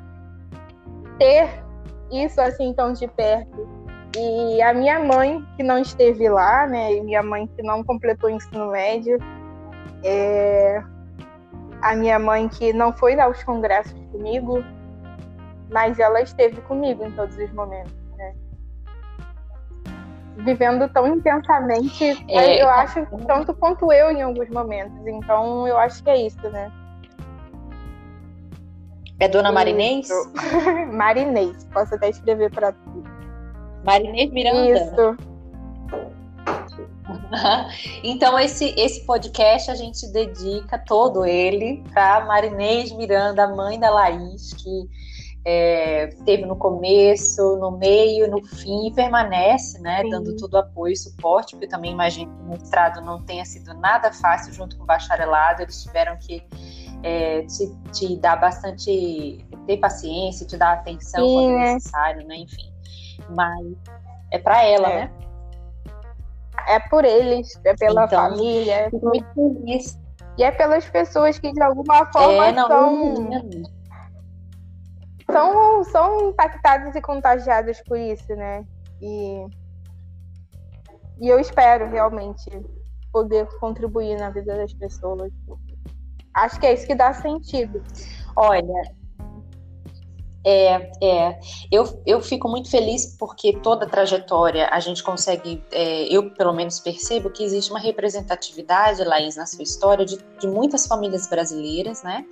[1.18, 1.48] ter
[2.12, 3.68] isso assim tão de perto.
[4.16, 8.30] E a minha mãe, que não esteve lá, né, e minha mãe que não completou
[8.30, 9.18] o ensino médio,
[10.04, 10.82] é,
[11.82, 14.64] a minha mãe que não foi aos congressos comigo,
[15.70, 17.99] mas ela esteve comigo em todos os momentos
[20.44, 25.06] vivendo tão intensamente, é, eu acho, tanto quanto eu em alguns momentos.
[25.06, 26.70] Então, eu acho que é isso, né?
[29.18, 30.08] É Dona Marinês?
[30.92, 33.04] Marinês, posso até escrever para tu.
[33.84, 34.80] Marinês Miranda.
[34.80, 35.30] Isso.
[38.02, 44.54] então, esse, esse podcast a gente dedica todo ele para Marinês Miranda, mãe da Laís,
[44.54, 44.88] que
[45.44, 50.10] é, teve no começo, no meio, no fim e permanece, né, Sim.
[50.10, 53.44] dando todo o apoio e suporte, porque eu também imagino que o mestrado não tenha
[53.44, 56.44] sido nada fácil junto com o bacharelado, eles tiveram que
[57.02, 62.36] é, te, te, dar bastante, ter paciência, te dar atenção Sim, quando é necessário, né,
[62.36, 62.70] enfim.
[63.30, 63.66] Mas
[64.30, 64.94] é para ela, é.
[65.04, 65.10] né?
[66.68, 68.74] É por eles, é pela então, família.
[68.74, 68.90] É.
[68.90, 69.98] Muito feliz.
[70.36, 73.14] E é pelas pessoas que de alguma forma é, não, são.
[73.14, 73.79] Não,
[75.32, 78.64] são, são impactados e contagiados por isso, né?
[79.00, 79.46] E,
[81.20, 82.50] e eu espero realmente
[83.12, 85.32] poder contribuir na vida das pessoas.
[86.34, 87.82] Acho que é isso que dá sentido.
[88.36, 88.82] Olha,
[90.44, 91.38] é, é.
[91.70, 96.52] Eu, eu fico muito feliz porque toda a trajetória a gente consegue, é, eu pelo
[96.52, 102.02] menos percebo que existe uma representatividade, Laís, na sua história, de, de muitas famílias brasileiras,
[102.02, 102.24] né?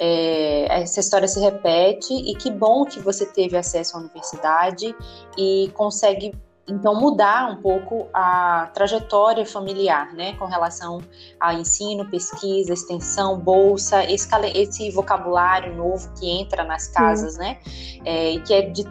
[0.00, 4.94] É, essa história se repete e que bom que você teve acesso à universidade
[5.38, 6.34] e consegue
[6.66, 11.00] então mudar um pouco a trajetória familiar, né, com relação
[11.38, 17.40] a ensino, pesquisa, extensão, bolsa, esse, esse vocabulário novo que entra nas casas, Sim.
[17.40, 17.58] né,
[18.04, 18.84] é, e que é de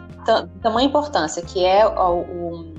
[0.62, 2.74] tamanha importância, que é o, o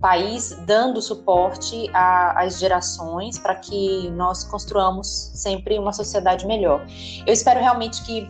[0.00, 6.84] país dando suporte às gerações para que nós construamos sempre uma sociedade melhor.
[7.24, 8.28] Eu espero realmente que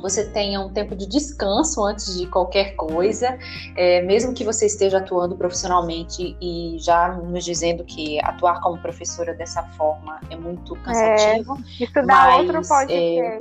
[0.00, 3.38] você tenha um tempo de descanso antes de qualquer coisa,
[3.76, 9.34] é, mesmo que você esteja atuando profissionalmente e já nos dizendo que atuar como professora
[9.34, 11.56] dessa forma é muito cansativo.
[11.56, 12.88] É, isso dá outro podcast.
[13.18, 13.40] É,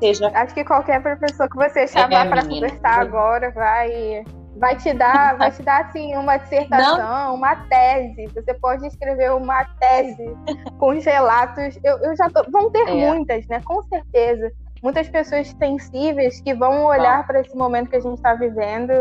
[0.00, 0.28] seja...
[0.34, 4.24] Acho que qualquer professor que você chamar é, para conversar agora vai
[4.56, 7.34] vai te dar, vai te dar assim uma dissertação, Não.
[7.34, 8.26] uma tese.
[8.34, 10.36] Você pode escrever uma tese
[10.78, 11.78] com relatos.
[11.82, 12.94] Eu, eu já tô, vão ter é.
[12.94, 13.60] muitas, né?
[13.64, 14.52] Com certeza
[14.84, 18.92] muitas pessoas sensíveis que vão olhar para esse momento que a gente está vivendo,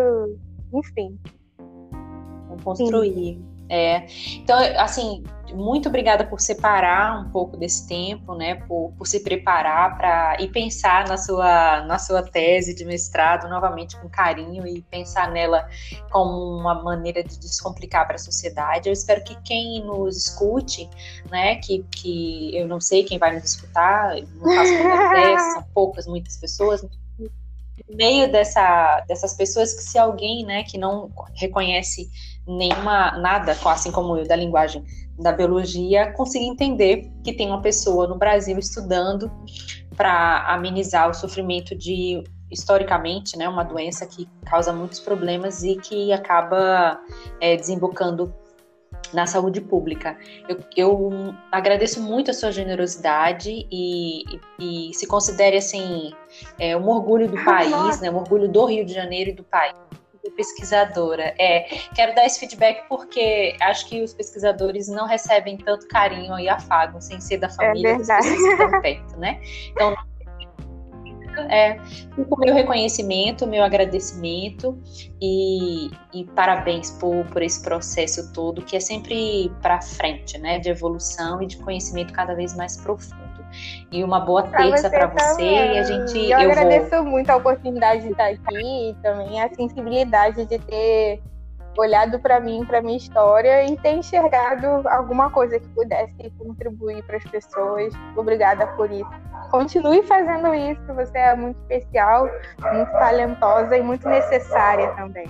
[0.73, 1.19] enfim.
[2.47, 3.13] Vão construir.
[3.13, 3.45] Sim.
[3.67, 4.05] É.
[4.37, 5.23] Então, assim,
[5.53, 10.47] muito obrigada por separar um pouco desse tempo, né, por, por se preparar para e
[10.47, 15.67] pensar na sua, na sua tese de mestrado novamente com carinho e pensar nela
[16.11, 18.89] como uma maneira de descomplicar para a sociedade.
[18.89, 20.89] Eu espero que quem nos escute,
[21.29, 26.07] né, que, que eu não sei quem vai nos escutar, não faço ideia, são poucas,
[26.07, 26.85] muitas pessoas,
[27.89, 32.09] meio dessa, dessas pessoas que se alguém, né, que não reconhece
[32.45, 34.83] nenhuma nada, assim como eu, da linguagem
[35.17, 39.31] da biologia, consiga entender que tem uma pessoa no Brasil estudando
[39.95, 46.13] para amenizar o sofrimento de historicamente, né, uma doença que causa muitos problemas e que
[46.13, 46.99] acaba
[47.41, 48.33] é, desembocando
[49.11, 50.17] na saúde pública.
[50.47, 54.23] Eu, eu, agradeço muito a sua generosidade e,
[54.59, 56.13] e, e se considere assim
[56.59, 59.75] é, um orgulho do país, né, um orgulho do Rio de Janeiro e do país.
[60.31, 61.61] Pesquisadora, é,
[61.93, 67.01] quero dar esse feedback porque acho que os pesquisadores não recebem tanto carinho e afago
[67.01, 69.41] sem ser da é família é das pessoas que estão perto, né?
[69.69, 69.95] Então
[71.49, 71.79] é,
[72.17, 74.77] o meu reconhecimento, meu agradecimento
[75.21, 80.59] e, e parabéns por, por esse processo todo, que é sempre para frente, né?
[80.59, 83.32] De evolução e de conhecimento cada vez mais profundo.
[83.91, 86.31] E uma boa terça para você, e a gente.
[86.31, 87.03] Eu, eu agradeço vou...
[87.03, 91.21] muito a oportunidade de estar aqui e também a sensibilidade de ter
[91.77, 97.17] olhado para mim, para minha história e ter enxergado alguma coisa que pudesse contribuir para
[97.17, 97.93] as pessoas.
[98.15, 99.09] Obrigada por isso.
[99.49, 102.27] Continue fazendo isso, você é muito especial,
[102.73, 105.27] muito talentosa e muito necessária também.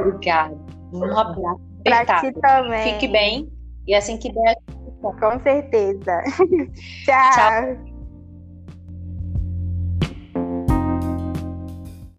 [0.00, 0.56] Obrigada.
[0.92, 1.60] Um abraço.
[1.84, 2.94] Para ti também.
[2.94, 3.52] Fique bem
[3.86, 4.56] e assim que der.
[5.14, 6.22] Com certeza.
[7.04, 7.32] Tchau.
[7.32, 7.95] Tchau.